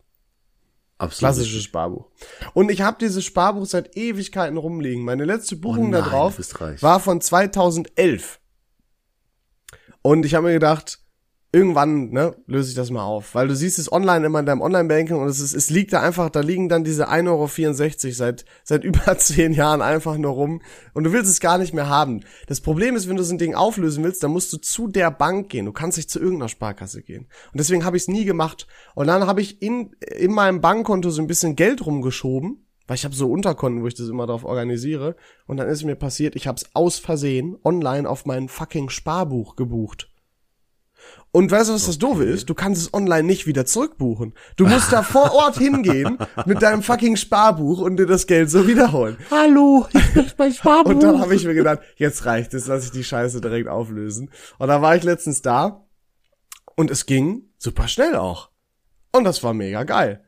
[0.99, 1.19] Absolut.
[1.19, 2.09] Klassisches Sparbuch.
[2.55, 5.05] Und ich habe dieses Sparbuch seit Ewigkeiten rumliegen.
[5.05, 6.39] Meine letzte Buchung oh nein, da drauf
[6.81, 8.39] war von 2011.
[10.03, 11.02] Und ich habe mir gedacht,
[11.53, 13.35] irgendwann, ne, löse ich das mal auf.
[13.35, 16.01] Weil du siehst es online immer in deinem Online-Banking und es ist, es liegt da
[16.01, 20.63] einfach, da liegen dann diese 1,64 Euro seit, seit über zehn Jahren einfach nur rum
[20.95, 22.25] und du willst es gar nicht mehr haben.
[22.47, 25.11] Das Problem ist, wenn du so ein Ding auflösen willst, dann musst du zu der
[25.11, 25.67] Bank gehen.
[25.67, 27.27] Du kannst nicht zu irgendeiner Sparkasse gehen.
[27.53, 28.67] Und deswegen habe ich es nie gemacht.
[28.95, 32.67] Und dann habe ich in, in meinem Bankkonto so ein bisschen Geld rumgeschoben.
[32.89, 35.17] Weil ich habe so Unterkonten, wo ich das immer drauf organisiere.
[35.47, 39.55] Und dann ist mir passiert, ich habe es aus Versehen online auf mein fucking Sparbuch
[39.55, 40.12] gebucht.
[41.35, 42.51] Und weißt du, was das Doofe ist?
[42.51, 44.35] Du kannst es online nicht wieder zurückbuchen.
[44.57, 48.69] Du musst da vor Ort hingehen mit deinem fucking Sparbuch und dir das Geld so
[48.69, 49.17] wiederholen.
[49.31, 50.91] Hallo, ich bin mein Sparbuch.
[50.91, 54.31] Und dann habe ich mir gedacht, jetzt reicht es, lass ich die Scheiße direkt auflösen.
[54.59, 55.87] Und da war ich letztens da
[56.77, 58.51] und es ging super schnell auch.
[59.13, 60.23] Und das war mega geil.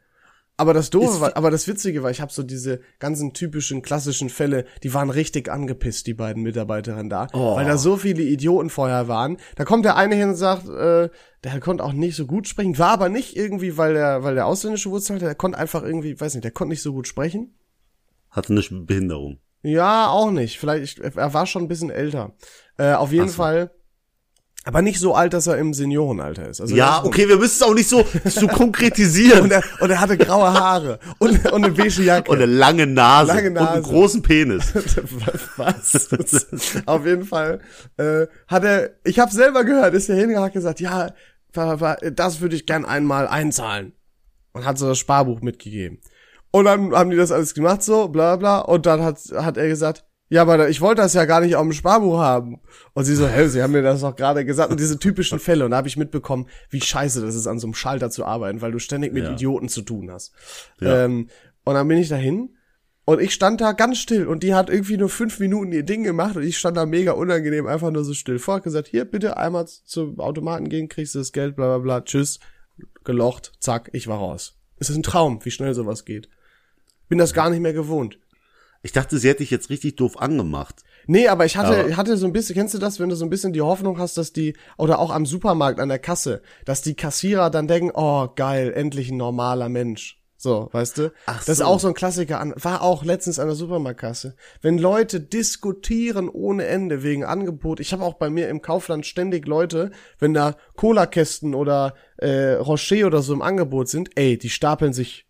[0.57, 4.29] Aber das Doofe war, aber das Witzige war, ich habe so diese ganzen typischen klassischen
[4.31, 7.57] Fälle, die waren richtig angepisst, die beiden Mitarbeiterinnen da, Oh.
[7.57, 9.39] weil da so viele Idioten vorher waren.
[9.57, 11.09] Da kommt der eine hin und sagt, äh,
[11.43, 14.47] der konnte auch nicht so gut sprechen, war aber nicht irgendwie, weil der, weil der
[14.47, 17.59] ausländische Wurzel hatte, der konnte einfach irgendwie, weiß nicht, der konnte nicht so gut sprechen.
[18.31, 19.41] Hatte eine Behinderung.
[19.63, 20.59] Ja, auch nicht.
[20.61, 22.35] Vielleicht, ich, er war schon ein bisschen älter.
[22.77, 23.35] Äh, auf jeden so.
[23.35, 23.71] Fall.
[24.67, 26.61] Aber nicht so alt, dass er im Seniorenalter ist.
[26.61, 29.43] Also Ja, okay, wir müssen es auch nicht so, so konkretisieren.
[29.43, 32.31] Und er, und er hatte graue Haare und, und eine beige Jacke.
[32.31, 33.29] Und eine lange Nase.
[33.29, 33.83] Lange Und einen Nase.
[33.83, 34.73] großen Penis.
[35.57, 36.09] Was?
[36.87, 37.61] Auf jeden Fall
[37.99, 41.13] äh, hat er, ich habe selber gehört, ist er hingegangen, hat gesagt, ja,
[41.53, 43.93] das würde ich gern einmal einzahlen.
[44.53, 46.01] Und hat so das Sparbuch mitgegeben.
[46.53, 48.61] Und dann haben die das alles gemacht, so, bla bla.
[48.61, 51.63] Und dann hat, hat er gesagt, ja, aber ich wollte das ja gar nicht auf
[51.63, 52.61] dem Sparbuch haben.
[52.95, 54.71] Und sie so, hä, sie haben mir das doch gerade gesagt.
[54.71, 55.65] Und diese typischen Fälle.
[55.65, 58.61] Und da habe ich mitbekommen, wie scheiße das ist, an so einem Schalter zu arbeiten,
[58.61, 59.33] weil du ständig mit Ja.
[59.33, 60.33] Idioten zu tun hast.
[60.81, 61.05] Ja.
[61.05, 61.29] Ähm,
[61.65, 62.57] und dann bin ich dahin
[63.07, 66.05] und ich stand da ganz still und die hat irgendwie nur fünf Minuten ihr Ding
[66.05, 68.41] gemacht und ich stand da mega unangenehm, einfach nur so still.
[68.41, 72.01] Hat gesagt, hier bitte einmal zum Automaten gehen, kriegst du das Geld, bla bla bla,
[72.01, 72.41] tschüss,
[73.05, 74.57] gelocht, zack, ich war raus.
[74.79, 76.29] Es ist ein Traum, wie schnell sowas geht.
[77.09, 78.19] Bin das gar nicht mehr gewohnt.
[78.85, 80.83] Ich dachte, sie hätte dich jetzt richtig doof angemacht.
[81.07, 83.25] Nee, aber ich hatte, Aber- hatte so ein bisschen, kennst du das, wenn du so
[83.25, 86.83] ein bisschen die Hoffnung hast, dass die, oder auch am Supermarkt an der Kasse, dass
[86.83, 90.21] die Kassierer dann denken, oh geil, endlich ein normaler Mensch.
[90.37, 91.13] So, weißt du?
[91.25, 91.65] Ach Das ist so.
[91.65, 94.37] auch so ein Klassiker, an, war auch letztens an der Supermarktkasse.
[94.61, 99.47] Wenn Leute diskutieren ohne Ende wegen Angebot, ich habe auch bei mir im Kaufland ständig
[99.49, 104.93] Leute, wenn da Cola-Kästen oder äh, Rocher oder so im Angebot sind, ey, die stapeln
[104.93, 105.27] sich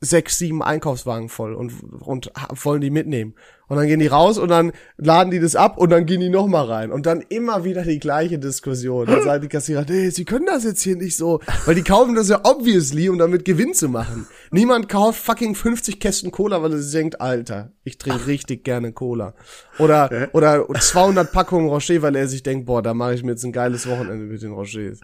[0.00, 2.30] sechs, sieben Einkaufswagen voll und, und
[2.62, 3.34] wollen die mitnehmen.
[3.68, 6.28] Und dann gehen die raus und dann laden die das ab und dann gehen die
[6.28, 6.92] noch mal rein.
[6.92, 9.06] Und dann immer wieder die gleiche Diskussion.
[9.06, 11.40] Dann sagen die Kassierer, nee, sie können das jetzt hier nicht so.
[11.64, 14.28] Weil die kaufen das ja obviously, um damit Gewinn zu machen.
[14.52, 18.92] Niemand kauft fucking 50 Kästen Cola, weil er sich denkt, Alter, ich trinke richtig gerne
[18.92, 19.34] Cola.
[19.78, 23.44] Oder, oder 200 Packungen Rocher, weil er sich denkt, boah, da mache ich mir jetzt
[23.44, 25.00] ein geiles Wochenende mit den Rochers.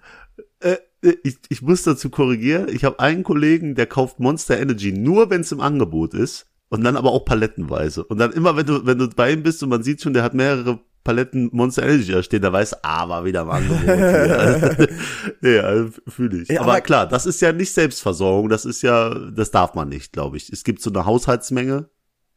[0.60, 2.68] Äh, ich, ich muss dazu korrigieren.
[2.68, 6.46] Ich habe einen Kollegen, der kauft Monster Energy nur, wenn es im Angebot ist.
[6.68, 8.02] Und dann aber auch palettenweise.
[8.04, 10.22] Und dann immer, wenn du, wenn du bei ihm bist und man sieht schon, der
[10.22, 13.86] hat mehrere Paletten Monster Energy da stehen, da weiß, ah, war wieder im Angebot.
[15.42, 16.48] ja, also fühle ich.
[16.48, 19.90] Ja, aber, aber- klar, das ist ja nicht Selbstversorgung, das ist ja, das darf man
[19.90, 20.48] nicht, glaube ich.
[20.50, 21.90] Es gibt so eine Haushaltsmenge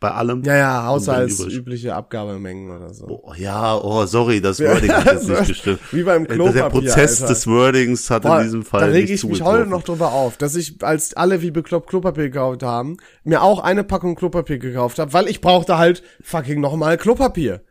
[0.10, 0.44] bei allem.
[0.44, 3.06] Ja, ja, haushaltsübliche Abgabemengen oder so.
[3.24, 5.80] Oh, ja, oh, sorry, das Wording hat jetzt nicht gestimmt.
[5.92, 7.34] Wie beim Äh, Der Klopapier, Prozess Alter.
[7.34, 10.12] des Wordings hat Boah, in diesem Fall da rege nicht ich mich heute noch drüber
[10.14, 14.58] auf, dass ich, als alle wie bekloppt Klopapier gekauft haben, mir auch eine Packung Klopapier
[14.60, 17.62] gekauft habe, weil ich brauchte halt fucking nochmal Klopapier.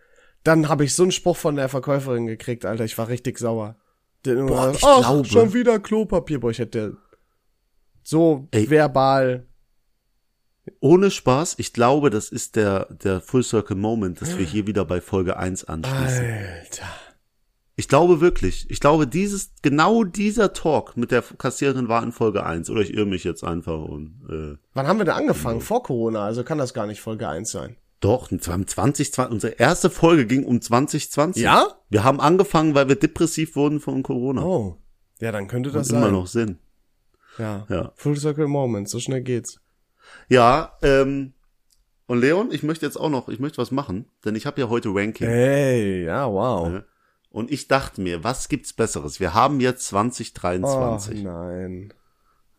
[0.42, 3.76] Dann habe ich so einen Spruch von der Verkäuferin gekriegt, Alter, ich war richtig sauer.
[4.26, 6.40] Immer Boah, ich "Ach, glaube- schon wieder Klopapier.
[6.40, 6.96] Boah, ich hätte
[8.02, 8.68] so Ey.
[8.70, 9.46] verbal.
[10.80, 14.84] Ohne Spaß, ich glaube, das ist der, der Full Circle Moment, dass wir hier wieder
[14.84, 16.24] bei Folge 1 anschließen.
[16.24, 16.86] Alter.
[17.76, 22.44] Ich glaube wirklich, ich glaube, dieses, genau dieser Talk mit der Kassiererin war in Folge
[22.46, 22.70] 1.
[22.70, 25.60] Oder ich irre mich jetzt einfach und, äh, Wann haben wir denn angefangen?
[25.60, 27.76] Vor Corona, also kann das gar nicht Folge 1 sein.
[28.00, 31.42] doch, und zwar im 2020, unsere erste Folge ging um 2020.
[31.42, 31.68] Ja?
[31.90, 34.44] Wir haben angefangen, weil wir depressiv wurden von Corona.
[34.44, 34.76] Oh.
[35.20, 36.12] Ja, dann könnte das immer sein.
[36.12, 36.58] noch Sinn.
[37.38, 37.66] Ja.
[37.68, 37.92] Ja.
[37.96, 39.58] Full Circle Moment, so schnell geht's.
[40.28, 41.34] Ja, ähm,
[42.06, 44.68] und Leon, ich möchte jetzt auch noch, ich möchte was machen, denn ich habe ja
[44.68, 45.26] heute Ranking.
[45.26, 46.72] Hey, ja, wow.
[46.72, 46.84] Ja.
[47.30, 49.20] Und ich dachte mir, was gibt's Besseres?
[49.20, 51.22] Wir haben jetzt Oh 2023.
[51.22, 51.92] nein.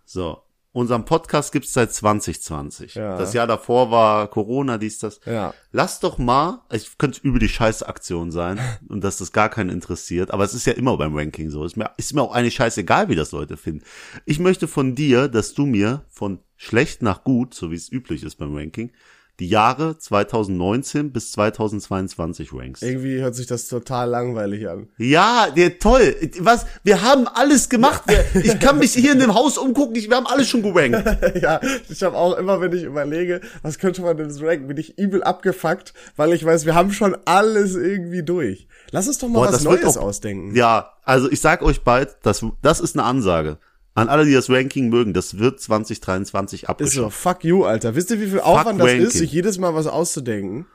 [0.04, 0.42] So.
[0.76, 2.96] Unseren Podcast gibt's seit 2020.
[2.96, 3.18] Ja.
[3.18, 5.22] Das Jahr davor war Corona, dies, das.
[5.26, 5.54] Ja.
[5.72, 8.60] Lass doch mal, es könnte über die Scheißaktion sein
[8.90, 11.64] und dass das gar keinen interessiert, aber es ist ja immer beim Ranking so.
[11.64, 13.86] Ist mir, ist mir auch eigentlich scheißegal, wie das Leute finden.
[14.26, 18.24] Ich möchte von dir, dass du mir von schlecht nach gut, so wie es üblich
[18.24, 18.92] ist beim Ranking,
[19.40, 22.84] die Jahre 2019 bis 2022 rankst.
[22.84, 24.88] Irgendwie hört sich das total langweilig an.
[24.98, 26.16] Ja, der toll.
[26.40, 26.66] Was?
[26.84, 28.04] Wir haben alles gemacht.
[28.34, 29.96] Ich kann mich hier in dem Haus umgucken.
[29.96, 31.04] Ich, wir haben alles schon gerankt.
[31.42, 34.78] ja, ich habe auch immer, wenn ich überlege, was könnte man denn so ranken, bin
[34.78, 38.68] ich übel abgefuckt, weil ich weiß, wir haben schon alles irgendwie durch.
[38.92, 40.56] Lass uns doch mal Boah, was Neues auch- ausdenken.
[40.56, 43.58] Ja, also ich sag euch bald, das, das ist eine Ansage.
[43.96, 47.18] An alle, die das Ranking mögen, das wird 2023 Ist so, abgeschafft.
[47.18, 47.96] fuck you, Alter.
[47.96, 49.08] Wisst ihr, wie viel Aufwand das Ranking.
[49.08, 50.68] ist, sich jedes Mal was auszudenken?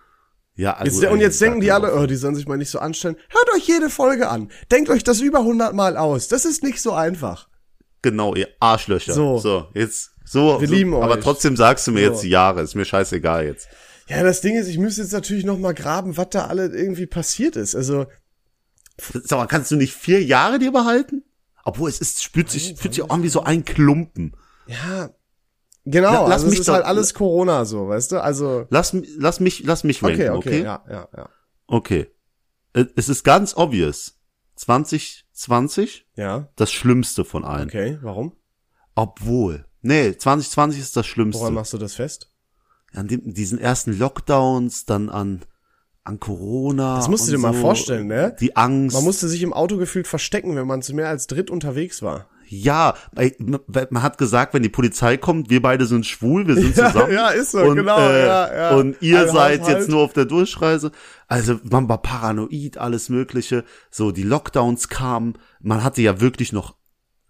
[0.56, 2.78] Ja, also, Jetzt, und jetzt denken die alle, oh, die sollen sich mal nicht so
[2.80, 3.16] anstellen.
[3.28, 4.50] Hört euch jede Folge an.
[4.70, 6.28] Denkt euch das über 100 Mal aus.
[6.28, 7.48] Das ist nicht so einfach.
[8.02, 9.12] Genau, ihr Arschlöcher.
[9.12, 9.38] So.
[9.38, 10.61] So, jetzt, so.
[10.61, 11.20] Wir so, lieben Aber euch.
[11.22, 12.12] trotzdem sagst du mir So.
[12.12, 13.68] jetzt die Jahre, ist mir scheißegal jetzt.
[14.09, 17.06] Ja, das Ding ist, ich müsste jetzt natürlich noch mal graben, was da alle irgendwie
[17.06, 17.76] passiert ist.
[17.76, 18.06] Also,
[19.24, 21.22] Sag mal, kannst du nicht vier Jahre dir behalten?
[21.64, 24.37] Obwohl, es ist, spürt sich, fühlt sich auch an wie so ein Klumpen.
[24.66, 25.11] ja,
[25.85, 26.12] genau.
[26.12, 28.23] La- lass also mich ist doch- halt alles Corona so, weißt du?
[28.23, 30.62] Also, Lass, lass mich, lass mich okay, ranken, okay, okay?
[30.64, 31.29] ja, ja, ja.
[31.66, 32.07] Okay.
[32.73, 34.16] Äh, Es ist ganz obvious.
[34.57, 37.68] 2020, Ja, das Schlimmste von allen.
[37.68, 38.33] okay, warum?
[38.94, 39.66] Obwohl.
[39.83, 41.40] Nee, 2020 ist das Schlimmste.
[41.40, 42.27] Woran machst du das fest?
[42.92, 45.42] an dem, diesen ersten Lockdowns, dann an,
[46.04, 46.96] an Corona.
[46.96, 47.60] Das musst du dir mal so.
[47.60, 48.34] vorstellen, ne?
[48.40, 48.94] Die Angst.
[48.94, 52.26] Man musste sich im Auto gefühlt verstecken, wenn man zu mehr als dritt unterwegs war.
[52.52, 52.94] ja,
[53.90, 57.12] man hat gesagt, wenn die Polizei kommt, wir beide sind schwul, wir sind zusammen.
[57.12, 58.70] ja, ist so, und, genau, äh, ja, ja.
[58.76, 59.78] Und ihr Ein seid Haushalt.
[59.78, 60.90] jetzt nur auf der Durchreise.
[61.28, 63.64] Also man war paranoid, alles Mögliche.
[63.90, 65.34] So, die Lockdowns kamen.
[65.60, 66.74] Man hatte ja wirklich noch,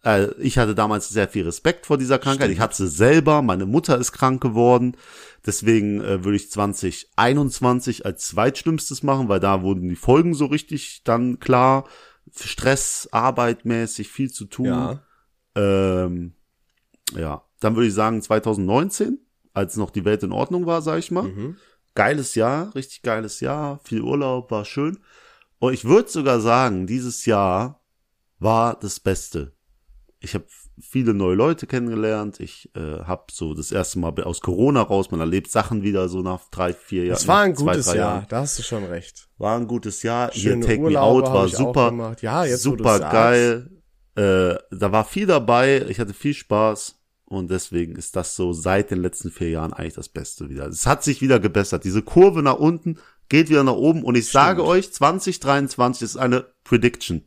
[0.04, 2.50] äh, ich hatte damals sehr viel Respekt vor dieser Krankheit.
[2.50, 4.96] Ich hatte sie selber, meine Mutter ist krank geworden.
[5.44, 11.02] Deswegen äh, würde ich 2021 als zweitschlimmstes machen, weil da wurden die Folgen so richtig
[11.04, 11.86] dann klar.
[12.32, 14.66] Stress, arbeitmäßig, viel zu tun.
[14.66, 15.02] Ja.
[15.56, 16.34] Ähm,
[17.16, 19.18] ja, dann würde ich sagen 2019,
[19.52, 21.24] als noch die Welt in Ordnung war, sag ich mal.
[21.24, 21.56] Mhm.
[21.94, 24.98] Geiles Jahr, richtig geiles Jahr, viel Urlaub, war schön.
[25.58, 27.82] Und ich würde sogar sagen, dieses Jahr
[28.38, 29.52] war das Beste.
[30.22, 30.44] Ich habe
[30.80, 32.40] viele neue Leute kennengelernt.
[32.40, 35.10] Ich äh, habe so das erste Mal aus Corona raus.
[35.10, 37.16] Man erlebt Sachen wieder so nach drei, vier Jahren.
[37.16, 38.26] Es war ein zwei, gutes Jahr, Jahren.
[38.28, 39.28] da hast du schon recht.
[39.38, 40.32] War ein gutes Jahr.
[40.32, 42.16] Schöne Hier Take Urlaube Me Out war super.
[42.20, 43.70] Ja, jetzt, super geil.
[44.14, 45.86] Äh, da war viel dabei.
[45.88, 46.96] Ich hatte viel Spaß.
[47.24, 50.66] Und deswegen ist das so seit den letzten vier Jahren eigentlich das Beste wieder.
[50.66, 51.84] Es hat sich wieder gebessert.
[51.84, 54.02] Diese Kurve nach unten geht wieder nach oben.
[54.02, 57.24] Und ich sage euch, 2023 ist eine Prediction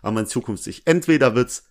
[0.00, 0.66] an meine Zukunft.
[0.66, 1.64] Ich, entweder wird's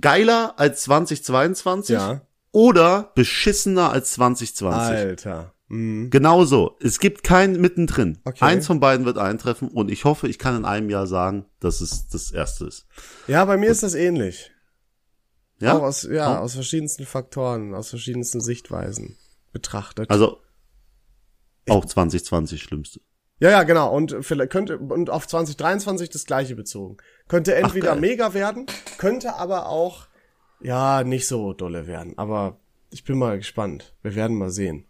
[0.00, 2.22] geiler als 2022 Ja.
[2.52, 4.96] oder beschissener als 2020.
[4.96, 5.54] Alter.
[5.68, 6.10] Mhm.
[6.10, 6.76] Genau so.
[6.80, 8.18] Es gibt kein mittendrin.
[8.24, 8.44] Okay.
[8.44, 11.80] Eins von beiden wird eintreffen und ich hoffe, ich kann in einem Jahr sagen, dass
[11.80, 12.86] es das erste ist.
[13.26, 14.50] Ja, bei mir ist das ähnlich.
[15.60, 15.78] Ja?
[15.78, 19.16] Auch aus, ja, aus verschiedensten Faktoren, aus verschiedensten Sichtweisen
[19.52, 20.10] betrachtet.
[20.10, 20.40] Also
[21.68, 23.00] auch 2020 schlimmste.
[23.40, 23.94] Ja, ja, genau.
[23.94, 26.96] Und vielleicht könnte, und auf 2023 das gleiche bezogen.
[27.28, 28.00] Könnte entweder geil.
[28.00, 28.66] mega werden,
[28.98, 30.06] könnte aber auch,
[30.60, 32.16] ja, nicht so dolle werden.
[32.16, 32.58] Aber
[32.90, 33.94] ich bin mal gespannt.
[34.02, 34.86] Wir werden mal sehen.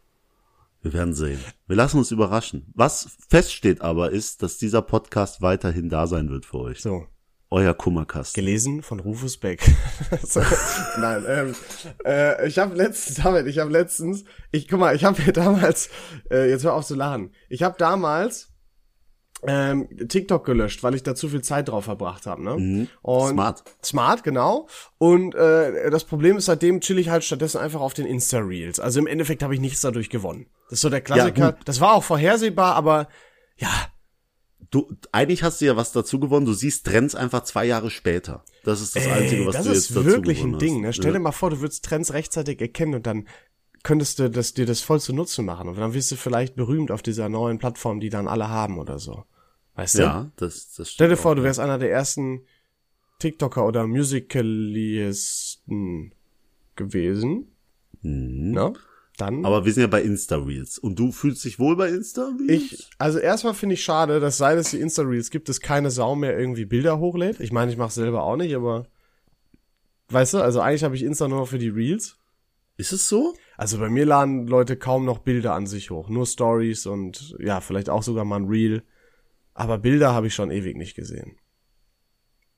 [0.82, 1.40] Wir werden sehen.
[1.66, 2.70] Wir lassen uns überraschen.
[2.74, 6.82] Was feststeht aber ist, dass dieser Podcast weiterhin da sein wird für euch.
[6.82, 7.06] So.
[7.54, 8.34] Euer Kummerkast.
[8.34, 9.62] Gelesen von Rufus Beck.
[10.24, 10.40] so,
[10.98, 11.54] nein, ähm,
[12.04, 15.88] äh, ich habe letztens, David, ich habe letztens, ich guck mal, ich habe mir damals,
[16.32, 18.52] äh, jetzt hör auf zu lachen, ich habe damals
[19.46, 22.56] ähm, TikTok gelöscht, weil ich da zu viel Zeit drauf verbracht habe, ne?
[22.56, 22.88] Mhm.
[23.02, 23.62] Und Smart.
[23.84, 24.66] Smart, genau.
[24.98, 28.80] Und äh, das Problem ist, seitdem chill ich halt stattdessen einfach auf den Insta-Reels.
[28.80, 30.46] Also im Endeffekt habe ich nichts dadurch gewonnen.
[30.70, 31.52] Das ist so der Klassiker.
[31.52, 31.60] gut.
[31.66, 33.06] das war auch vorhersehbar, aber
[33.58, 33.70] ja,
[34.74, 36.46] Du, eigentlich hast du ja was dazu gewonnen.
[36.46, 38.44] Du siehst Trends einfach zwei Jahre später.
[38.64, 40.80] Das ist das Ey, Einzige, was das du ist jetzt dazu wirklich gewonnen ein Ding.
[40.80, 40.88] Ne?
[40.88, 40.96] hast.
[40.96, 41.22] Stell dir Ja.
[41.22, 43.28] mal vor, du würdest Trends rechtzeitig erkennen und dann
[43.84, 45.68] könntest du das, dir das voll zu Nutzen machen.
[45.68, 48.98] Und dann wirst du vielleicht berühmt auf dieser neuen Plattform, die dann alle haben oder
[48.98, 49.22] so.
[49.76, 50.02] Weißt du?
[50.02, 52.40] Ja, das, das Stell dir vor, du wärst einer der ersten
[53.20, 56.14] TikToker oder Musicalisten
[56.74, 57.46] gewesen.
[58.02, 58.72] Ne?
[59.16, 59.44] Dann.
[59.44, 60.78] Aber wir sind ja bei Insta-Reels.
[60.78, 62.50] Und du fühlst dich wohl bei Insta-Reels?
[62.50, 66.16] Ich, also erstmal finde ich schade, dass seit es die Insta-Reels gibt, es keine Sau
[66.16, 67.38] mehr irgendwie Bilder hochlädt.
[67.38, 68.86] Ich meine, ich mache selber auch nicht, aber
[70.08, 72.18] weißt du, also eigentlich habe ich Insta nur noch für die Reels.
[72.76, 73.34] Ist es so?
[73.56, 77.60] Also bei mir laden Leute kaum noch Bilder an sich hoch, nur Stories und ja,
[77.60, 78.82] vielleicht auch sogar mal ein Reel.
[79.52, 81.36] Aber Bilder habe ich schon ewig nicht gesehen.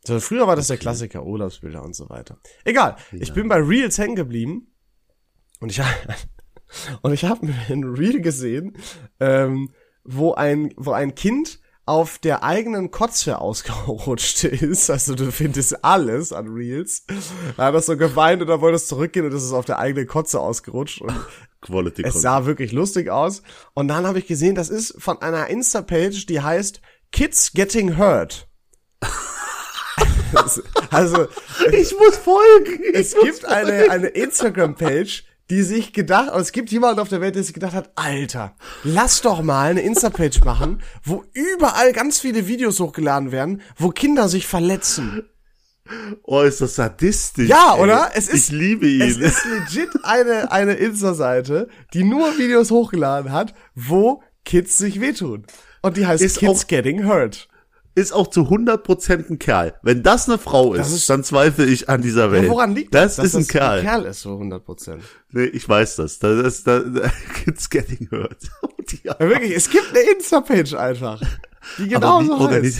[0.08, 2.38] Also früher war das der Klassiker, Urlaubsbilder und so weiter.
[2.64, 4.68] Egal, ich bin bei Reels hängen geblieben
[5.60, 5.82] und ich
[7.02, 8.76] und ich habe ein Reel gesehen,
[9.20, 9.70] ähm,
[10.04, 14.90] wo ein wo ein Kind auf der eigenen Kotze ausgerutscht ist.
[14.90, 17.04] Also du findest alles an Reels.
[17.56, 19.78] Da hat er so geweint und dann wollte es zurückgehen und es ist auf der
[19.78, 21.00] eigenen Kotze ausgerutscht.
[21.00, 21.14] Und
[21.60, 23.42] Quality es sah wirklich lustig aus.
[23.72, 26.80] Und dann habe ich gesehen, das ist von einer Insta-Page, die heißt
[27.12, 28.48] Kids Getting Hurt.
[30.90, 31.28] also,
[31.70, 32.82] Ich muss folgen.
[32.92, 37.08] es Ich muss gibt eine, eine Instagram-Page, die sich gedacht, also es gibt jemanden auf
[37.08, 41.92] der Welt, der sich gedacht hat, Alter, lass doch mal eine Insta-Page machen, wo überall
[41.92, 45.28] ganz viele Videos hochgeladen werden, wo Kinder sich verletzen.
[46.24, 47.48] Oh, ist das sadistisch.
[47.48, 47.82] Ja, ey.
[47.82, 48.10] oder?
[48.14, 49.02] Es ist- ich liebe ihn.
[49.02, 55.46] Es ist legit eine, eine Insta-Seite, die nur Videos hochgeladen hat, wo Kids sich wehtun.
[55.82, 57.48] Und die heißt Ist Kids auch- Getting Hurt.
[57.96, 59.74] Ist auch zu 100% ein Kerl.
[59.82, 62.44] Wenn das eine Frau ist, Das ist- dann zweifle ich an dieser Welt.
[62.44, 63.16] Ja, woran liegt das?
[63.16, 63.24] das?
[63.26, 63.78] ist ein Dass Kerl.
[63.78, 65.02] Ein Kerl ist so 100 Prozent.
[65.32, 66.18] Nee, ich weiß das.
[66.18, 66.84] Das ist, das,
[67.44, 68.36] Kids getting hurt.
[68.90, 71.20] Die- Ja, wirklich, es gibt eine Insta-Page einfach.
[71.78, 72.78] Die genau wie, so heißt.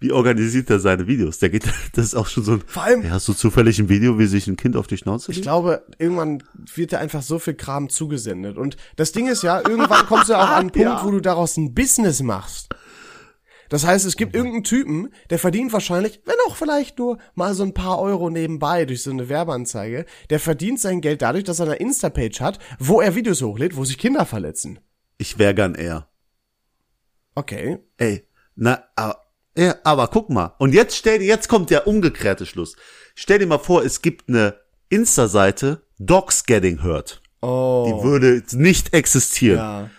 [0.00, 1.38] wie organisiert er seine Videos?
[1.38, 3.88] Der geht, das ist auch schon so ein, Vor allem- ja, hast du zufällig ein
[3.88, 5.46] Video, wie sich ein Kind auf die Schnauze Ich legt?
[5.46, 6.42] glaube, irgendwann
[6.74, 8.58] wird dir einfach so viel Kram zugesendet.
[8.58, 11.02] Und das Ding ist ja, irgendwann kommst du auch an einen Punkt, Ja.
[11.04, 12.68] wo du daraus ein Business machst.
[13.72, 17.62] Das heißt, es gibt irgendeinen Typen, der verdient wahrscheinlich, wenn auch vielleicht nur mal so
[17.62, 21.64] ein paar Euro nebenbei durch so eine Werbeanzeige, der verdient sein Geld dadurch, dass er
[21.64, 24.78] eine Insta-Page hat, wo er Videos hochlädt, wo sich Kinder verletzen.
[25.16, 26.10] Ich wäre gern er.
[27.34, 27.78] Okay.
[27.96, 29.22] Ey, na, aber,
[29.56, 30.54] ja, aber guck mal.
[30.58, 32.76] Und jetzt stell dir, jetzt kommt der umgekehrte Schluss.
[33.14, 34.54] Stell dir mal vor, es gibt eine
[34.90, 37.22] Insta-Seite, Dogs Getting Hurt.
[37.40, 37.86] Oh.
[37.88, 39.56] Die würde nicht existieren.
[39.56, 39.90] ja.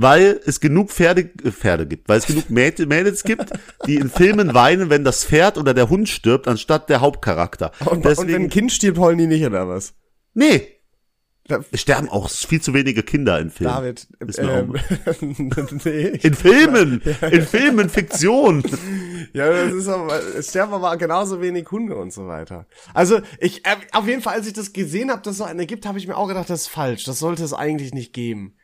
[0.00, 3.50] Weil es genug Pferde, äh, Pferde gibt, weil es genug Mäd- Mädels gibt,
[3.86, 7.72] die in Filmen weinen, wenn das Pferd oder der Hund stirbt, anstatt der Hauptcharakter.
[7.80, 9.94] Und, und Deswegen, wenn ein Kind stirbt, heulen die nicht, oder was?
[10.34, 10.68] nee,
[11.72, 13.72] es sterben auch viel zu wenige Kinder in Filmen.
[13.72, 14.06] David,
[14.36, 14.74] ähm,
[15.84, 16.08] nee.
[16.08, 18.62] In Filmen, in Filmen, Fiktion.
[19.32, 22.66] Ja, das ist aber, es sterben aber genauso wenig Hunde und so weiter.
[22.92, 25.64] Also, ich, äh, auf jeden Fall, als ich das gesehen habe, dass es so eine
[25.64, 27.04] gibt, habe ich mir auch gedacht, das ist falsch.
[27.04, 28.57] Das sollte es eigentlich nicht geben.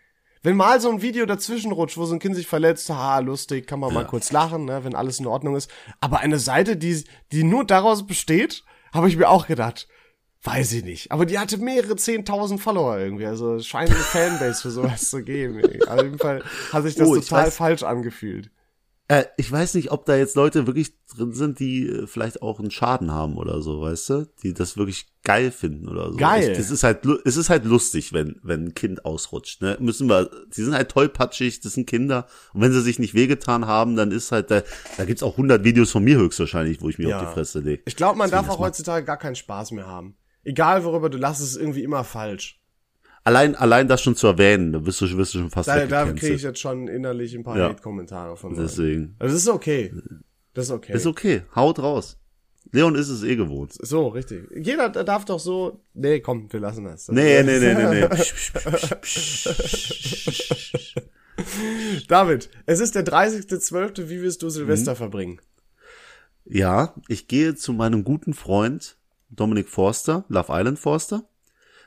[0.44, 3.66] Wenn mal so ein Video dazwischen rutscht, wo so ein Kind sich verletzt, ha, lustig,
[3.66, 5.70] kann man mal kurz lachen, ne, wenn alles in Ordnung ist.
[6.00, 7.02] Aber eine Seite, die,
[7.32, 9.88] die nur daraus besteht, habe ich mir auch gedacht,
[10.42, 11.12] weiß ich nicht.
[11.12, 13.24] Aber die hatte mehrere zehntausend Follower irgendwie.
[13.24, 15.62] Also scheint eine Fanbase für sowas zu geben.
[15.88, 18.50] Auf jeden Fall hat sich das Oh, total falsch angefühlt.
[19.06, 22.58] Äh, ich weiß nicht, ob da jetzt Leute wirklich drin sind, die äh, vielleicht auch
[22.58, 24.26] einen Schaden haben oder so, weißt du?
[24.42, 26.16] Die das wirklich geil finden oder so.
[26.16, 26.52] Geil.
[26.52, 29.76] Ich, das ist halt, es ist halt lustig, wenn, wenn ein Kind ausrutscht, ne?
[29.78, 32.26] Müssen wir, die sind halt tollpatschig, das sind Kinder.
[32.54, 34.62] Und wenn sie sich nicht wehgetan haben, dann ist halt, da,
[34.96, 37.20] da gibt's auch 100 Videos von mir höchstwahrscheinlich, wo ich mir Ja.
[37.20, 37.82] auf die Fresse lege.
[37.84, 40.16] Ich glaube, man darf das auch heutzutage gar keinen Spaß mehr haben.
[40.44, 42.63] Egal worüber du lachst, es ist irgendwie immer falsch.
[43.26, 46.12] Allein, allein das schon zu erwähnen, da wirst du, wirst du schon fast Da, da
[46.12, 47.70] kriege ich jetzt schon innerlich ein paar Ja.
[47.70, 48.54] Hate-Kommentare von.
[48.54, 49.16] Deswegen.
[49.18, 49.94] Also das ist okay.
[50.52, 50.92] Das ist okay.
[50.92, 52.18] Ist okay, haut raus.
[52.72, 53.72] Leon ist es eh gewohnt.
[53.80, 54.44] So, richtig.
[54.56, 55.80] Jeder darf doch so.
[55.94, 57.08] Nee, komm, wir lassen das.
[57.08, 58.08] Nee, nee, nee, nee, nee.
[62.08, 64.08] David, es ist der 30.12.
[64.08, 64.96] Wie wirst du Silvester Mhm.
[64.96, 65.40] verbringen?
[66.44, 68.96] Ja, ich gehe zu meinem guten Freund
[69.30, 71.24] Dominik Forster, Love Island Forster.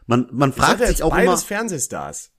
[0.08, 2.32] Man, man fragt sich auch immer, beides Fernsehstars.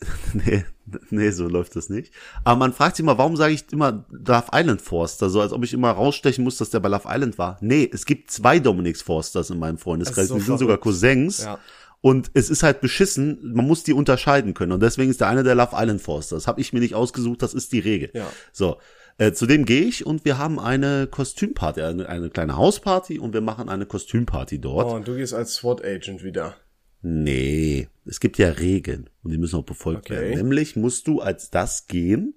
[0.32, 0.64] nee,
[1.10, 2.12] nee, so läuft das nicht.
[2.44, 5.64] Aber man fragt sich immer, warum sage ich immer Love Island Forster, so als ob
[5.64, 7.58] ich immer rausstechen muss, dass der bei Love Island war.
[7.60, 10.78] Nee, es gibt zwei Dominiks Forsters in meinem Freundeskreis, ist die so sind sogar.
[10.78, 11.44] Cousins.
[11.44, 11.58] Ja.
[12.00, 14.72] Und es ist halt beschissen, man muss die unterscheiden können.
[14.72, 16.36] Und deswegen ist der eine der Love Island Forster.
[16.36, 18.10] Das habe ich mir nicht ausgesucht, das ist die Regel.
[18.12, 18.28] Ja.
[18.52, 18.78] So,
[19.16, 23.32] äh, zu dem gehe ich und wir haben eine Kostümparty, eine, eine kleine Hausparty und
[23.32, 24.86] wir machen eine Kostümparty dort.
[24.86, 26.56] Oh, und du gehst als SWAT-Agent wieder.
[27.06, 30.20] Nee, es gibt ja Regeln und die müssen auch befolgt Okay.
[30.20, 30.36] werden.
[30.38, 32.34] Nämlich musst du als das gehen,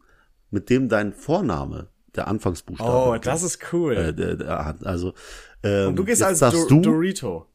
[0.51, 2.91] mit dem dein Vorname, der Anfangsbuchstabe.
[2.91, 3.27] Oh, beginnt.
[3.27, 3.95] das ist cool.
[3.95, 4.86] äh, der, der, hat.
[4.86, 5.13] also
[5.63, 7.45] ähm, und du gehst als Do du, Dorito.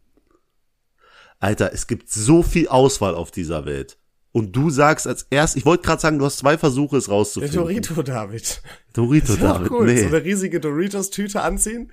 [1.38, 3.98] Alter, es gibt so viel Auswahl auf dieser Welt.
[4.31, 7.14] Und du sagst als erst, ich wollte gerade sagen, du hast zwei Versuche, es Der
[7.14, 7.55] rauszufinden.
[7.59, 8.62] Dorito, David.
[8.94, 9.87] Dorito, Das ist doch David, cool.
[9.87, 10.01] nee.
[10.01, 11.92] So eine riesige Doritos-Tüte anziehen.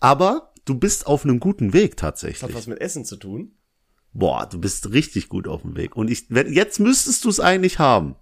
[0.00, 2.54] Aber du bist auf einem guten Weg Hat tatsächlich.
[2.54, 3.55] was mit Essen zu tun.
[4.18, 5.94] Boah, du bist richtig gut auf dem Weg.
[5.94, 8.16] Und ich, wenn, jetzt müsstest du es eigentlich haben.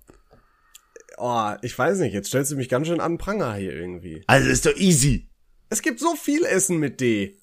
[1.18, 4.24] Oh, ich weiß nicht, jetzt stellst du mich ganz schön an den Pranger hier irgendwie.
[4.26, 5.30] Also ist doch easy.
[5.68, 7.38] Es gibt so viel Essen mit D.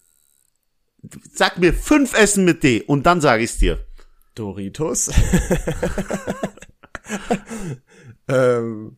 [1.33, 3.85] Sag mir fünf Essen mit D und dann sage ich's dir.
[4.35, 5.09] Doritos.
[8.27, 8.97] ähm,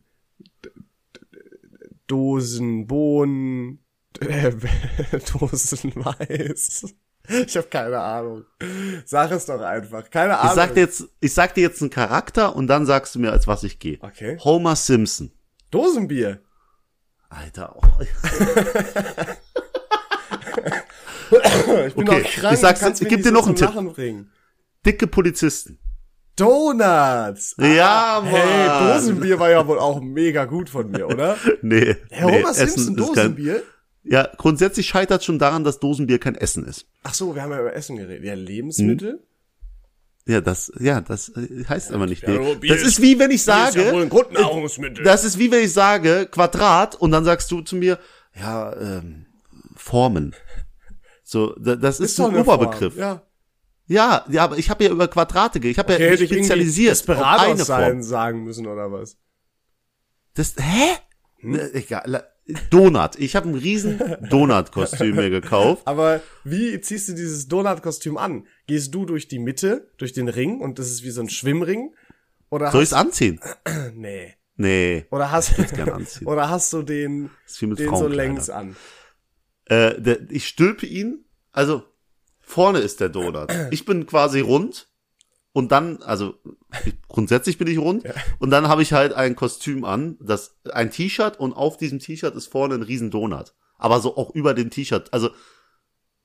[2.08, 3.78] Dosen Bohnen.
[4.18, 4.52] Äh,
[5.32, 6.92] Dosen Mais.
[7.46, 8.44] Ich habe keine Ahnung.
[9.06, 10.10] Sag es doch einfach.
[10.10, 10.50] Keine Ahnung.
[10.50, 13.32] Ich sag dir jetzt, ich sag dir jetzt einen Charakter und dann sagst du mir,
[13.32, 13.98] als was ich gehe.
[14.02, 14.36] Okay.
[14.44, 15.30] Homer Simpson.
[15.70, 16.40] Dosenbier.
[17.30, 17.82] Alter, oh.
[21.86, 22.54] Ich bin Okay, doch krank.
[22.54, 23.70] ich sag's- kannst ich geb dir noch einen Tipp.
[23.94, 24.30] Bringen.
[24.86, 25.78] dicke Polizisten.
[26.36, 27.54] Donuts.
[27.58, 28.26] Ja, Mann.
[28.32, 31.36] Hey, Dosenbier war ja wohl auch mega gut von mir, oder?
[31.62, 31.96] Nee.
[32.10, 33.62] Herr nee, Homer Essen Simpson, ist kein- Dosenbier?
[34.04, 36.86] Ja, grundsätzlich scheitert schon daran, dass Dosenbier kein Essen ist.
[37.04, 38.24] Ach so, wir haben ja über Essen geredet.
[38.24, 39.22] Ja, Lebensmittel?
[40.26, 42.22] Ja, das, ja, das äh, heißt aber nicht.
[42.22, 45.04] Ja, Bier Das ist- ist wie wenn ich ist ja sage, wohl ein Grundnahrungsmittel.
[45.04, 47.98] das ist wie wenn ich sage Quadrat und dann sagst du zu mir,
[48.34, 49.26] ja, ähm,
[49.76, 50.34] Formen.
[51.22, 52.94] So, da- das ist, doch ein eine Oberbegriff.
[52.94, 53.22] Form, Ja.
[53.86, 55.72] Ja, ja, aber ich habe ja über Quadrate geredet.
[55.76, 58.02] Ich habe Okay, ja mich ich spezialisiert auf Desperados eine sein Form.
[58.02, 59.18] sagen müssen oder was?
[60.32, 60.96] Das, hä?
[61.42, 62.24] Ne, egal.
[62.70, 63.16] Donut.
[63.18, 65.82] Ich habe ein riesen Donut-Kostüm mir gekauft.
[65.86, 68.46] Aber wie ziehst du dieses Donut-Kostüm an?
[68.66, 71.94] Gehst du durch die Mitte, durch den Ring und das ist wie so ein Schwimmring?
[72.50, 73.40] Oder Soll ich's anziehen?
[73.94, 74.34] nee.
[74.56, 75.06] Nee.
[75.10, 76.26] Oder hast, anziehen.
[76.26, 77.30] oder hast du den,
[77.60, 78.76] den so längs an?
[79.64, 81.82] Äh, der, ich stülpe ihn, also
[82.40, 83.52] vorne ist der Donut.
[83.70, 84.88] Ich bin quasi rund
[85.54, 86.34] und dann, also
[86.84, 88.04] ich, grundsätzlich bin ich rund
[88.40, 92.34] und dann habe ich halt ein Kostüm an, das ein T-Shirt und auf diesem T-Shirt
[92.34, 93.54] ist vorne ein riesen Donut.
[93.78, 95.30] Aber so auch über dem T-Shirt, also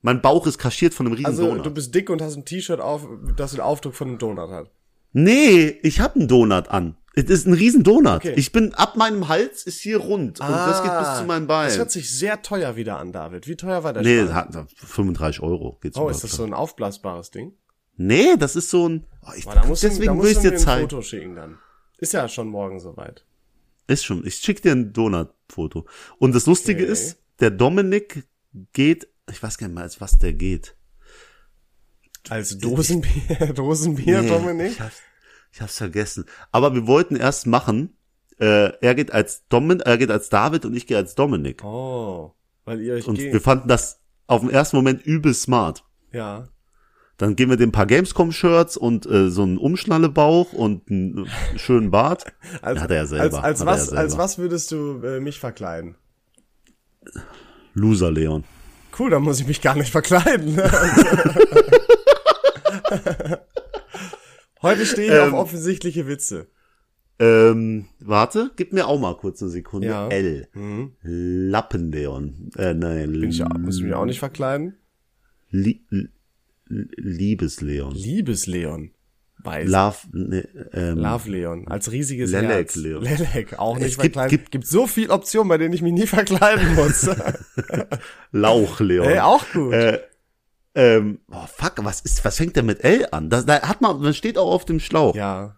[0.02, 2.80] mein Bauch ist kaschiert von einem riesen Also du bist dick und hast ein T-Shirt
[2.80, 3.06] auf,
[3.36, 4.72] das den Aufdruck von einem Donut hat.
[5.12, 6.96] Nee, ich habe einen Donut an.
[7.14, 8.16] Es ist ein riesen Donut.
[8.16, 8.34] Okay.
[8.36, 11.66] Ich bin ab meinem Hals ist hier rund und das geht bis zu meinem Bein.
[11.66, 13.46] Ah, Das hört sich sehr teuer wieder an, David.
[13.46, 17.30] Wie teuer war der nee, hat 35 Euro geht's Oh, ist das so ein aufblasbares
[17.30, 17.52] Ding?
[18.02, 19.06] Nee, das ist so ein.
[19.26, 20.88] Oh, ich, Boah, musst du, deswegen musst will ich du dir mir ein zeigen.
[20.88, 21.58] Foto schicken dann.
[21.98, 23.26] Ist ja schon morgen soweit.
[23.88, 24.26] Ist schon.
[24.26, 25.86] Ich schick dir ein Donut-Foto.
[26.18, 26.92] Und das Lustige Okay.
[26.92, 28.26] ist, der Dominik
[28.72, 30.76] geht, ich weiß gar nicht mal, als was der geht.
[32.30, 34.72] Als Dosenbier, Dosenbier, Nee, Dominik?
[34.72, 34.96] Ich hab's,
[35.52, 36.24] ich hab's vergessen.
[36.52, 37.96] Aber wir wollten erst machen,
[38.38, 41.62] äh, er geht als Domin, er geht als David und ich gehe als Dominik.
[41.64, 42.32] Oh,
[42.64, 43.32] weil ihr euch und geht.
[43.32, 45.84] wir fanden das auf den ersten Moment übel smart.
[46.12, 46.48] Ja.
[47.20, 51.90] Dann geben wir dem ein paar Gamescom-Shirts und äh, so einen Umschnallebauch und einen schönen
[51.90, 52.24] Bart.
[52.62, 53.44] Als, hat er ja selber.
[53.44, 54.00] Als, als was, selber.
[54.00, 55.96] als was würdest du äh, mich verkleiden?
[57.74, 58.44] Loser Leon.
[58.98, 60.56] Cool, dann muss ich mich gar nicht verkleiden.
[64.62, 65.34] Heute stehe ich Ähm.
[65.34, 66.46] auf offensichtliche Witze.
[67.18, 69.88] Ähm, warte, gib mir auch mal kurz eine Sekunde.
[69.88, 70.08] Ja.
[70.08, 70.48] L.
[70.54, 70.94] Mhm.
[71.02, 72.50] Lappenleon.
[72.56, 74.78] Äh, nein, Bin ich, muss ich mich auch nicht verkleiden?
[75.50, 75.82] Lie
[76.70, 77.92] Liebesleon.
[77.94, 78.92] Liebesleon.
[79.42, 79.66] Weiß.
[79.68, 81.66] Love, ne, ähm, Love Leon.
[81.66, 82.76] Als riesiges Lelek Herz.
[82.76, 83.02] Leon.
[83.04, 83.58] Lelek.
[83.58, 84.30] Auch nicht Es gibt- verkleiden.
[84.30, 87.08] gibt- gibt so viel Optionen, bei denen ich mich nie verkleiden muss.
[88.32, 89.06] Lauchleon.
[89.06, 89.72] Ey, auch gut.
[89.72, 90.00] Äh,
[90.74, 93.28] ähm, oh, fuck, was ist, was fängt denn mit L an?
[93.30, 95.14] Das, da hat man, man steht auch auf dem Schlauch.
[95.14, 95.56] ja.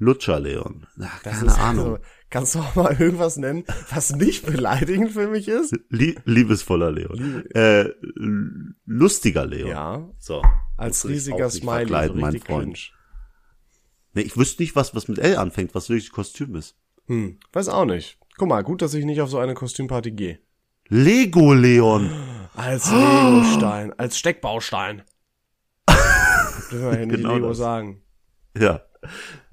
[0.00, 0.86] Lutscherleon.
[1.02, 1.86] Ach, Das keine Ahnung.
[1.96, 1.98] Also,
[2.30, 5.74] kannst du auch mal irgendwas nennen, was nicht beleidigend für mich ist?
[5.90, 7.44] Lie liebesvoller Leon.
[7.54, 9.68] Äh, l- lustiger Leon.
[9.70, 10.08] Ja.
[10.18, 10.42] So.
[10.76, 12.44] Als riesiger Smiley, so mein Freund.
[12.44, 12.78] cringe.
[14.14, 16.76] Nee, ich wüsste nicht, was, was mit L anfängt, was wirklich Kostüm ist.
[17.06, 18.18] Hm, weiß auch nicht.
[18.36, 20.38] Guck mal, gut, dass ich nicht auf so eine Kostümparty gehe.
[20.88, 22.10] Lego Leon.
[22.54, 25.02] Als Legostein, als Steckbaustein.
[26.70, 27.58] Dürfen wir ja nicht Genau Lego das.
[27.58, 28.02] sagen.
[28.56, 28.82] Ja.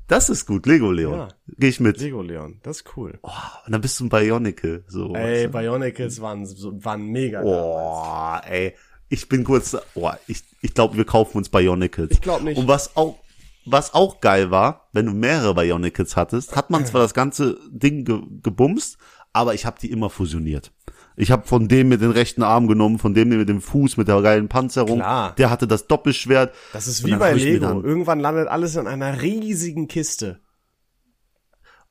[0.07, 1.13] Das ist gut, Lego Leon.
[1.13, 1.27] Ja.
[1.57, 1.99] Geh ich mit.
[1.99, 3.17] Lego Leon, das ist cool.
[3.23, 3.29] Oh,
[3.65, 4.83] und dann bist du ein Bionicle.
[4.87, 5.15] So.
[5.15, 5.47] Ey?
[5.47, 6.45] Bionicles waren,
[6.83, 7.41] waren mega.
[7.43, 8.75] Oh, ey.
[9.09, 12.11] Ich bin kurz, oh, ich, ich glaube, wir kaufen uns Bionicles.
[12.11, 12.57] Ich glaub nicht.
[12.57, 13.17] Und was auch,
[13.65, 18.05] was auch geil war, wenn du mehrere Bionicles hattest, hat man zwar das ganze Ding
[18.05, 18.97] ge gebumst,
[19.33, 20.71] aber ich habe die immer fusioniert.
[21.17, 24.07] Ich habe von dem mit den rechten Arm genommen, von dem mit dem Fuß, mit
[24.09, 24.99] der geilen Panzerung.
[24.99, 25.33] Klar.
[25.35, 26.53] Der hatte das Doppelschwert.
[26.73, 27.81] Das ist wie bei Lego.
[27.81, 30.41] Irgendwann landet alles in einer riesigen Kiste.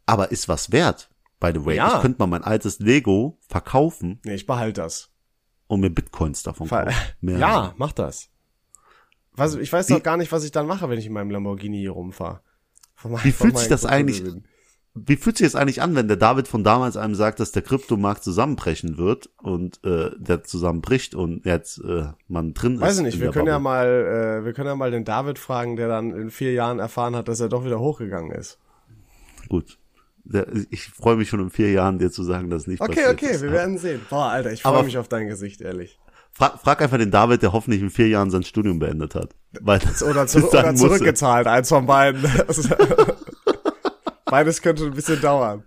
[0.06, 1.08] Aber ist was wert,
[1.40, 1.76] by the way.
[1.76, 1.94] Ja.
[1.96, 5.10] Ich könnte mal mein altes Lego verkaufen Nee, ich behalte das.
[5.66, 6.98] und mir Bitcoins davon Ver kaufen.
[7.38, 8.28] Ja, mach das.
[9.32, 11.78] Was, ich weiß doch gar nicht, was ich dann mache, wenn ich in meinem Lamborghini
[11.78, 12.42] hier rumfahre.
[13.22, 14.48] Wie fühlt sich das eigentlich- Kryptogewinn.
[14.97, 17.62] Wie fühlt sich das eigentlich an, wenn der David von damals einem sagt, dass der
[17.62, 22.80] Kryptomarkt zusammenbrechen wird und äh, der zusammenbricht und jetzt äh, man drin ist?
[22.80, 23.62] Weiß ich nicht, wir können ja Bubble?
[23.64, 27.16] mal, äh, wir können ja mal den David fragen, der dann in vier Jahren erfahren
[27.16, 28.59] hat, dass er doch wieder hochgegangen ist.
[29.49, 29.78] Gut.
[30.22, 33.12] Der, ich freue mich schon in vier Jahren, dir zu sagen, dass nicht Okay, passiert
[33.12, 33.42] okay, ist.
[33.42, 34.01] wir werden sehen.
[34.09, 35.99] Boah, Alter, ich freue mich auf dein Gesicht, ehrlich.
[36.32, 39.34] Frag, frag einfach den David, der hoffentlich in vier Jahren sein Studium beendet hat.
[39.61, 42.22] Weil Oder, zu, oder er- zurückgezahlt, eins von beiden.
[44.24, 45.64] Beides könnte ein bisschen dauern.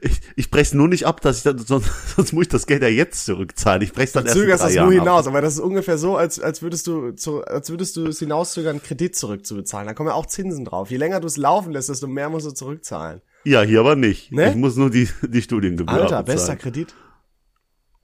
[0.00, 2.82] Ich, ich brech's nur nicht ab, dass ich dann, sonst, sonst muss ich das Geld
[2.82, 3.82] ja jetzt zurückzahlen.
[3.82, 5.04] Ich brech's dann Du erst zögerst das nur Jahren ab.
[5.04, 8.18] hinaus, aber das ist ungefähr so, als, als würdest du, zu, als würdest du es
[8.18, 9.86] hinauszögern, Kredit zurückzubezahlen.
[9.88, 10.90] Da kommen ja auch Zinsen drauf.
[10.90, 13.20] Je länger du es laufen lässt, desto mehr musst du zurückzahlen.
[13.44, 14.32] Ja, hier aber nicht.
[14.32, 14.50] Ne?
[14.50, 16.24] Ich muss nur die, die Studiengebühr Alter, abbezahlen.
[16.24, 16.94] bester Kredit.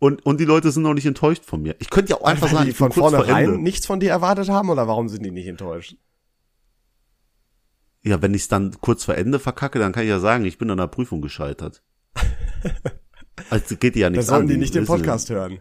[0.00, 1.74] Und, und die Leute sind noch nicht enttäuscht von mir.
[1.80, 4.70] Ich könnte ja auch einfach sagen, die von vor vornherein nichts von dir erwartet haben
[4.70, 5.96] oder warum sind die nicht enttäuscht?
[8.02, 10.58] Ja, wenn ich es dann kurz vor Ende verkacke, dann kann ich ja sagen, ich
[10.58, 11.82] bin an der Prüfung gescheitert.
[13.50, 14.48] also geht die ja Da nichts sollen an.
[14.48, 15.60] die nicht den Podcast hören.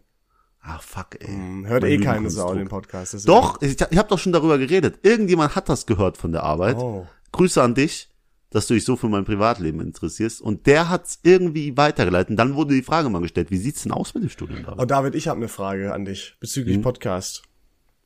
[0.61, 1.27] Ah, fuck, ey.
[1.27, 3.13] Hm, Hört Mein eh keine Sau den Podcast.
[3.13, 4.99] deswegen- Doch, ich, ich habe doch schon darüber geredet.
[5.03, 6.75] Irgendjemand hat das gehört von der Arbeit.
[6.77, 7.07] Oh.
[7.31, 8.09] Grüße an dich,
[8.49, 10.41] dass du dich so für mein Privatleben interessierst.
[10.41, 12.31] Und der hat's irgendwie weitergeleitet.
[12.31, 14.65] Und dann wurde die Frage mal gestellt, wie sieht's denn aus mit dem Studium?
[14.77, 17.43] Oh, David, ich habe eine Frage an dich bezüglich Podcast.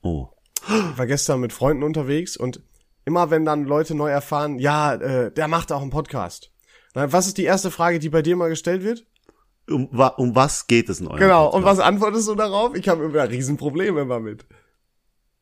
[0.02, 0.28] Oh.
[0.68, 2.62] Ich war gestern mit Freunden unterwegs und
[3.06, 6.52] immer wenn dann Leute neu erfahren, ja, äh, der macht auch einen Podcast.
[6.94, 9.06] Na, was ist die erste Frage, die bei dir mal gestellt wird?
[9.70, 11.78] Um, wa- um was geht es in eurem Genau, und Podcast?
[11.80, 12.76] was antwortest du darauf?
[12.76, 14.46] Ich habe immer Riesenprobleme immer mit.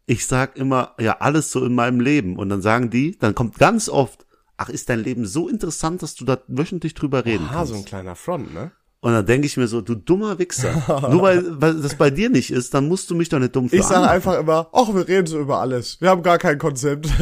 [0.05, 2.38] Ich sag immer, ja, alles so in meinem Leben.
[2.38, 4.26] Und dann sagen die, dann kommt ganz oft,
[4.57, 7.72] ach, ist dein Leben so interessant, dass du da wöchentlich drüber reden Ah, kannst.
[7.74, 8.72] so ein kleiner Front, ne?
[9.02, 10.74] Und dann denke ich mir so, du dummer Wichser.
[11.10, 13.70] Nur weil, weil das bei dir nicht ist, dann musst du mich doch nicht dumm
[13.72, 16.02] Ich sage einfach immer, ach, wir reden so über alles.
[16.02, 17.08] Wir haben gar kein Konzept.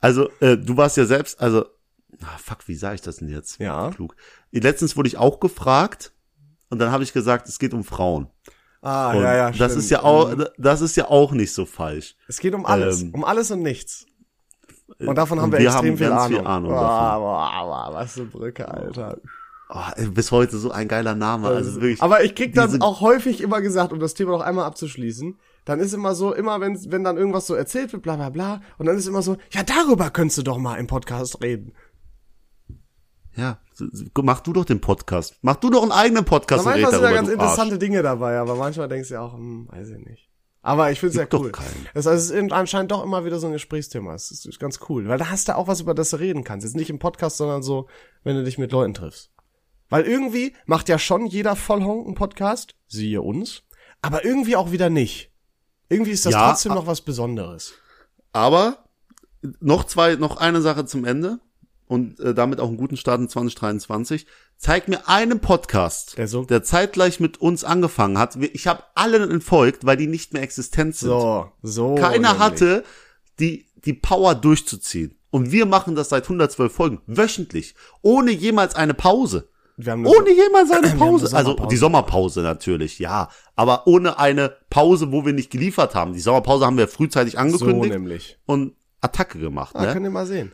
[0.00, 1.64] Also, äh, du warst ja selbst, also,
[2.22, 3.58] ah, fuck, wie sage ich das denn jetzt?
[3.58, 3.90] Ja.
[3.90, 4.14] Klug.
[4.52, 6.12] Letztens wurde ich auch gefragt
[6.70, 8.28] und dann habe ich gesagt, es geht um Frauen.
[8.80, 9.82] ah, Und ja, ja, das stimmt.
[9.82, 12.14] ist ja auch, das ist ja auch nicht so falsch.
[12.28, 14.06] Es geht um alles, ähm, um alles und nichts.
[15.00, 16.38] Und davon haben wir, wir extrem haben viel ganz Ahnung.
[16.38, 17.20] viel Ahnung boah, davon.
[17.22, 19.18] boah, boah, was eine Brücke, Alter.
[19.70, 21.48] Oh, bis heute so ein geiler Name.
[21.48, 22.00] Also wirklich.
[22.02, 25.80] Aber ich krieg diese- auch häufig immer gesagt, um das Thema noch einmal abzuschließen, dann
[25.80, 28.86] ist immer so, immer wenn, wenn dann irgendwas so erzählt wird, bla bla bla, und
[28.86, 31.72] dann ist immer so, ja, darüber könntest du doch mal im Podcast reden.
[33.36, 33.58] Ja,
[34.22, 35.36] mach du doch den Podcast.
[35.42, 37.78] Mach du doch einen eigenen Podcast Da und red manchmal sind da ganz interessante Arsch.
[37.78, 40.28] Dinge dabei, aber manchmal denkst du ja auch, hm, weiß ich nicht.
[40.62, 41.52] Aber ich find's ja Gibt doch cool.
[41.94, 44.14] Das heißt, es ist anscheinend doch immer wieder so ein Gesprächsthema.
[44.14, 46.42] Es ist, ist ganz cool, weil da hast du auch was, über das du reden
[46.42, 46.64] kannst.
[46.64, 47.86] Jetzt nicht im Podcast, sondern so,
[48.24, 49.30] wenn du dich mit Leuten triffst.
[49.88, 53.62] Weil irgendwie macht ja schon jeder Vollhonk einen Podcast, siehe uns,
[54.02, 55.30] aber irgendwie auch wieder nicht.
[55.88, 57.72] Irgendwie ist das Ja, trotzdem noch was Besonderes.
[58.32, 58.84] Aber
[59.60, 61.38] noch zwei, noch eine Sache zum Ende
[61.86, 64.26] und äh, damit auch einen guten Start in 2023.
[64.58, 68.36] Zeig mir einen Podcast, Der so- der zeitgleich mit uns angefangen hat.
[68.36, 71.08] Ich habe alle entfolgt, weil die nicht mehr existent sind.
[71.08, 71.94] So, so.
[71.94, 72.38] Keiner nämlich.
[72.38, 72.84] hatte
[73.38, 75.14] die, die Power durchzuziehen.
[75.30, 79.48] Und wir machen das seit 112 Folgen, wöchentlich, ohne jemals eine Pause.
[79.78, 81.28] Ohne jemals eine Pause.
[81.28, 83.28] eine Also die Sommerpause natürlich, ja.
[83.56, 86.12] Aber ohne eine Pause, wo wir nicht geliefert haben.
[86.12, 88.38] Die Sommerpause haben wir frühzeitig so angekündigt nämlich.
[88.46, 89.76] und Attacke gemacht.
[89.76, 89.92] Ah, ne?
[89.92, 90.52] könnt ihr mal sehen.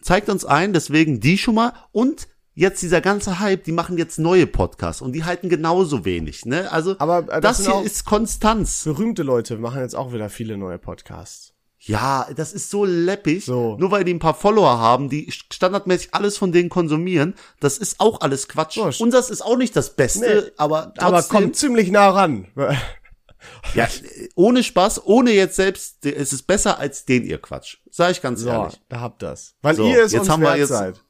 [0.00, 1.72] Zeigt uns ein, deswegen die schon mal.
[1.92, 6.44] Und jetzt dieser ganze Hype, die machen jetzt neue Podcasts und die halten genauso wenig.
[6.44, 6.70] Ne?
[6.70, 8.84] Also Aber, äh, das das, hier ist Konstanz.
[8.84, 11.49] Berühmte Leute machen jetzt auch wieder viele neue Podcasts.
[11.82, 13.44] Ja, das ist so läppig.
[13.46, 13.76] So.
[13.78, 18.00] Nur weil die ein paar Follower haben, die standardmäßig alles von denen konsumieren, das ist
[18.00, 18.76] auch alles Quatsch.
[18.78, 22.46] St- Unseres ist auch nicht das Beste, Nee, aber trotzdem, Aber kommt ziemlich nah ran.
[23.74, 23.88] ja,
[24.34, 27.78] ohne Spaß, ohne jetzt selbst, es ist besser als den ihr Quatsch.
[27.90, 28.78] Sag ich ganz So, ehrlich.
[28.90, 29.54] da habt das.
[29.62, 31.02] Weil So, ihr es jetzt uns haben wir jetzt- seid.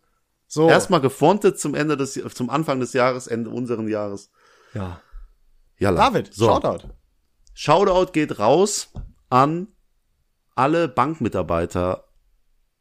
[0.46, 0.68] So.
[0.68, 4.30] Erstmal gefrontet zum Ende des, zum Anfang des Jahres, Ende unseren Jahres.
[4.74, 5.00] Ja.
[5.78, 6.46] Ja, David, so.
[6.46, 6.88] Shoutout.
[7.54, 8.88] Shoutout geht raus
[9.30, 9.68] an
[10.60, 12.04] alle Bankmitarbeiter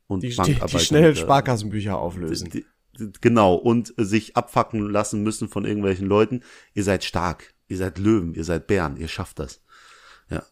[0.07, 0.77] und Die, Bankarbeiter.
[0.77, 2.49] die schnell Sparkassenbücher auflösen.
[2.49, 2.65] Die,
[2.99, 6.41] die, genau, und sich abfacken lassen müssen von irgendwelchen Leuten.
[6.73, 9.61] Ihr seid stark, ihr seid Löwen, ihr seid Bären, ihr schafft das.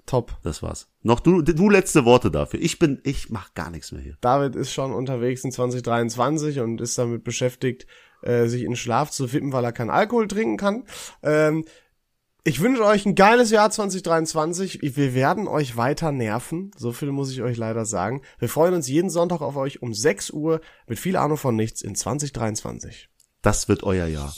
[0.07, 0.35] Top.
[0.41, 0.87] Das war's.
[1.03, 2.59] Noch du, du letzte Worte dafür.
[2.59, 4.17] Ich bin, ich mach gar nichts mehr hier.
[4.21, 7.85] David ist schon unterwegs in 2023 und ist damit beschäftigt,
[8.23, 10.85] äh, sich in Schlaf zu fippen, weil er keinen Alkohol trinken kann.
[11.21, 11.63] Ähm,
[12.47, 14.79] ich wünsche euch ein geiles Jahr 2023.
[14.81, 16.71] Wir werden euch weiter nerven.
[16.77, 18.21] So viel muss ich euch leider sagen.
[18.39, 21.81] Wir freuen uns jeden Sonntag auf euch um 6 Uhr mit viel Ahnung von nichts
[21.81, 23.09] in 2023.
[23.41, 24.33] Das wird euer Jahr.